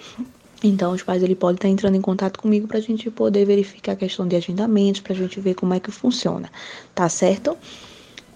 Então, 0.63 0.93
os 0.93 1.03
pais 1.03 1.23
ele 1.23 1.35
podem 1.35 1.57
estar 1.57 1.69
entrando 1.69 1.97
em 1.97 2.01
contato 2.01 2.39
comigo 2.39 2.69
para 2.69 2.79
a 2.79 2.83
gente 2.83 3.11
poder 3.11 3.47
verificar 3.47 3.93
a 3.93 3.97
questão 3.97 4.29
de 4.29 4.37
agendamentos, 4.37 5.01
para 5.01 5.15
a 5.15 5.17
gente 5.17 5.41
ver 5.41 5.55
como 5.55 5.73
é 5.73 5.81
que 5.81 5.91
funciona, 5.91 6.51
tá 6.95 7.09
certo? 7.09 7.57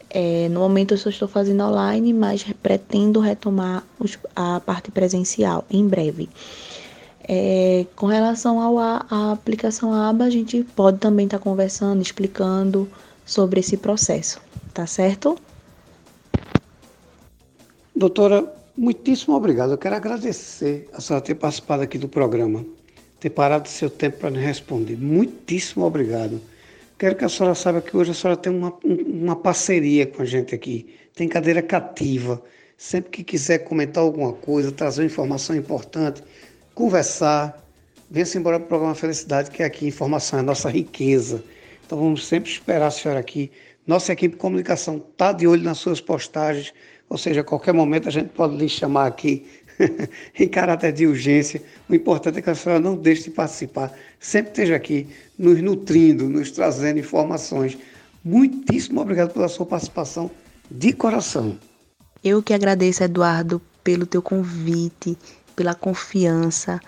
É, 0.09 0.49
no 0.49 0.61
momento 0.61 0.95
eu 0.95 0.99
só 0.99 1.11
estou 1.11 1.29
fazendo 1.29 1.65
online, 1.65 2.15
mas 2.15 2.45
pretendo 2.63 3.21
retomar 3.21 3.85
os, 3.99 4.17
a 4.35 4.61
parte 4.61 4.91
presencial 4.91 5.65
em 5.69 5.87
breve. 5.87 6.29
É, 7.27 7.87
com 7.97 8.07
relação 8.07 8.61
ao, 8.61 8.79
à 8.79 9.33
aplicação 9.33 9.93
ABA, 9.93 10.25
a 10.25 10.31
gente 10.31 10.63
pode 10.63 10.99
também 10.99 11.25
estar 11.25 11.39
conversando, 11.39 12.01
explicando 12.01 12.89
sobre 13.27 13.61
esse 13.61 13.77
processo, 13.77 14.41
tá 14.73 14.87
certo? 14.87 15.37
Doutora, 17.97 18.53
Muitíssimo 18.77 19.37
obrigado. 19.37 19.73
Eu 19.73 19.79
quero 19.79 19.95
agradecer 19.95 20.89
a 20.93 21.01
senhora 21.01 21.25
ter 21.25 21.37
participado 21.37 21.83
aqui 21.85 21.97
do 21.97 22.09
programa, 22.09 22.67
ter 23.21 23.31
parado 23.31 23.69
seu 23.69 23.89
tempo 23.89 24.19
para 24.19 24.31
me 24.33 24.39
responder. 24.39 24.97
Muitíssimo 24.97 25.85
obrigado. 25.85 26.41
Quero 26.99 27.15
que 27.15 27.25
a 27.25 27.29
senhora 27.29 27.55
saiba 27.55 27.81
que 27.81 27.97
hoje 27.97 28.11
a 28.11 28.15
senhora 28.15 28.37
tem 28.37 28.53
uma, 28.53 28.77
uma 28.85 29.37
parceria 29.37 30.07
com 30.07 30.23
a 30.23 30.25
gente 30.25 30.55
aqui. 30.55 30.93
Tem 31.15 31.29
cadeira 31.29 31.63
cativa. 31.63 32.43
Sempre 32.77 33.11
que 33.13 33.23
quiser 33.23 33.59
comentar 33.59 34.03
alguma 34.03 34.33
coisa, 34.33 34.73
trazer 34.73 35.03
uma 35.03 35.07
informação 35.07 35.55
importante, 35.55 36.25
conversar, 36.75 37.65
venha-se 38.11 38.37
embora 38.37 38.59
para 38.59 38.67
o 38.67 38.69
programa 38.69 38.95
Felicidade, 38.97 39.53
que 39.53 39.63
aqui 39.63 39.87
informação 39.87 40.41
é 40.41 40.43
a 40.43 40.45
nossa 40.45 40.69
riqueza. 40.69 41.45
Então 41.87 41.97
vamos 41.97 42.27
sempre 42.27 42.51
esperar 42.51 42.89
a 42.89 42.91
senhora 42.91 43.21
aqui. 43.21 43.53
Nossa 43.87 44.13
equipe 44.13 44.35
de 44.35 44.41
comunicação 44.41 44.97
está 44.97 45.31
de 45.31 45.47
olho 45.47 45.63
nas 45.63 45.79
suas 45.79 46.01
postagens, 46.01 46.73
ou 47.09 47.19
seja, 47.19 47.43
a 47.43 47.45
qualquer 47.45 47.73
momento 47.73 48.09
a 48.09 48.11
gente 48.11 48.31
pode 48.31 48.57
lhe 48.57 48.69
chamar 48.69 49.07
aqui 49.07 49.47
em 50.39 50.49
caráter 50.49 50.93
de 50.93 51.07
urgência. 51.07 51.63
O 51.89 51.95
importante 51.95 52.39
é 52.39 52.43
que 52.43 52.51
a 52.51 52.55
senhora 52.55 52.81
não 52.81 52.97
deixe 52.97 53.25
de 53.25 53.31
participar, 53.31 53.93
sempre 54.19 54.51
esteja 54.51 54.77
aqui 54.77 55.07
nos 55.39 55.61
nutrindo, 55.61 56.29
nos 56.29 56.51
trazendo 56.51 56.99
informações. 56.99 57.77
Muitíssimo 58.25 59.01
obrigado 59.01 59.33
pela 59.33 59.49
sua 59.49 59.67
participação 59.67 60.31
de 60.71 60.93
coração. 60.93 61.59
Eu 62.23 62.43
que 62.43 62.55
agradeço, 62.55 63.05
Eduardo, 63.05 63.61
pelo 63.83 64.07
teu 64.07 64.23
convite, 64.23 65.17
pela 65.55 65.75
confiança, 65.75 66.81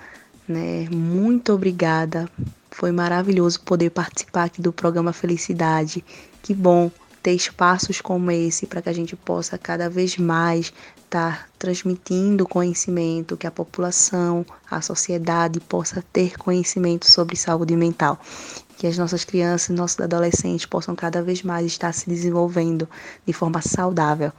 né? 0.48 0.88
Muito 0.90 1.52
obrigada. 1.52 2.28
Foi 2.70 2.90
maravilhoso 2.90 3.60
poder 3.60 3.90
participar 3.90 4.44
aqui 4.44 4.62
do 4.62 4.72
programa 4.72 5.12
Felicidade. 5.12 6.02
Que 6.42 6.54
bom 6.54 6.90
ter 7.26 7.34
espaços 7.34 8.00
como 8.00 8.30
esse 8.30 8.68
para 8.68 8.80
que 8.80 8.88
a 8.88 8.92
gente 8.92 9.16
possa 9.16 9.58
cada 9.58 9.90
vez 9.90 10.16
mais 10.16 10.72
estar 10.96 11.38
tá 11.38 11.46
transmitindo 11.58 12.46
conhecimento, 12.46 13.36
que 13.36 13.48
a 13.48 13.50
população, 13.50 14.46
a 14.70 14.80
sociedade 14.80 15.58
possa 15.58 16.04
ter 16.12 16.38
conhecimento 16.38 17.10
sobre 17.10 17.34
saúde 17.34 17.74
mental. 17.74 18.16
Que 18.78 18.86
as 18.86 18.96
nossas 18.96 19.24
crianças, 19.24 19.76
nossos 19.76 19.98
adolescentes 19.98 20.66
possam 20.66 20.94
cada 20.94 21.20
vez 21.20 21.42
mais 21.42 21.66
estar 21.66 21.92
se 21.92 22.08
desenvolvendo 22.08 22.88
de 23.26 23.32
forma 23.32 23.60
saudável. 23.60 24.30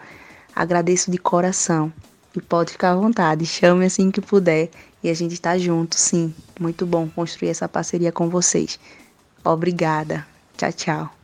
Agradeço 0.56 1.12
de 1.12 1.18
coração 1.18 1.92
e 2.34 2.40
pode 2.40 2.72
ficar 2.72 2.94
à 2.94 2.96
vontade, 2.96 3.46
chame 3.46 3.86
assim 3.86 4.10
que 4.10 4.22
puder 4.22 4.70
e 5.04 5.10
a 5.10 5.14
gente 5.14 5.34
está 5.34 5.58
junto, 5.58 6.00
sim. 6.00 6.34
Muito 6.58 6.86
bom 6.86 7.10
construir 7.10 7.50
essa 7.50 7.68
parceria 7.68 8.14
com 8.14 8.30
vocês. 8.30 8.80
Obrigada. 9.44 10.26
Tchau, 10.56 10.72
tchau. 10.72 11.17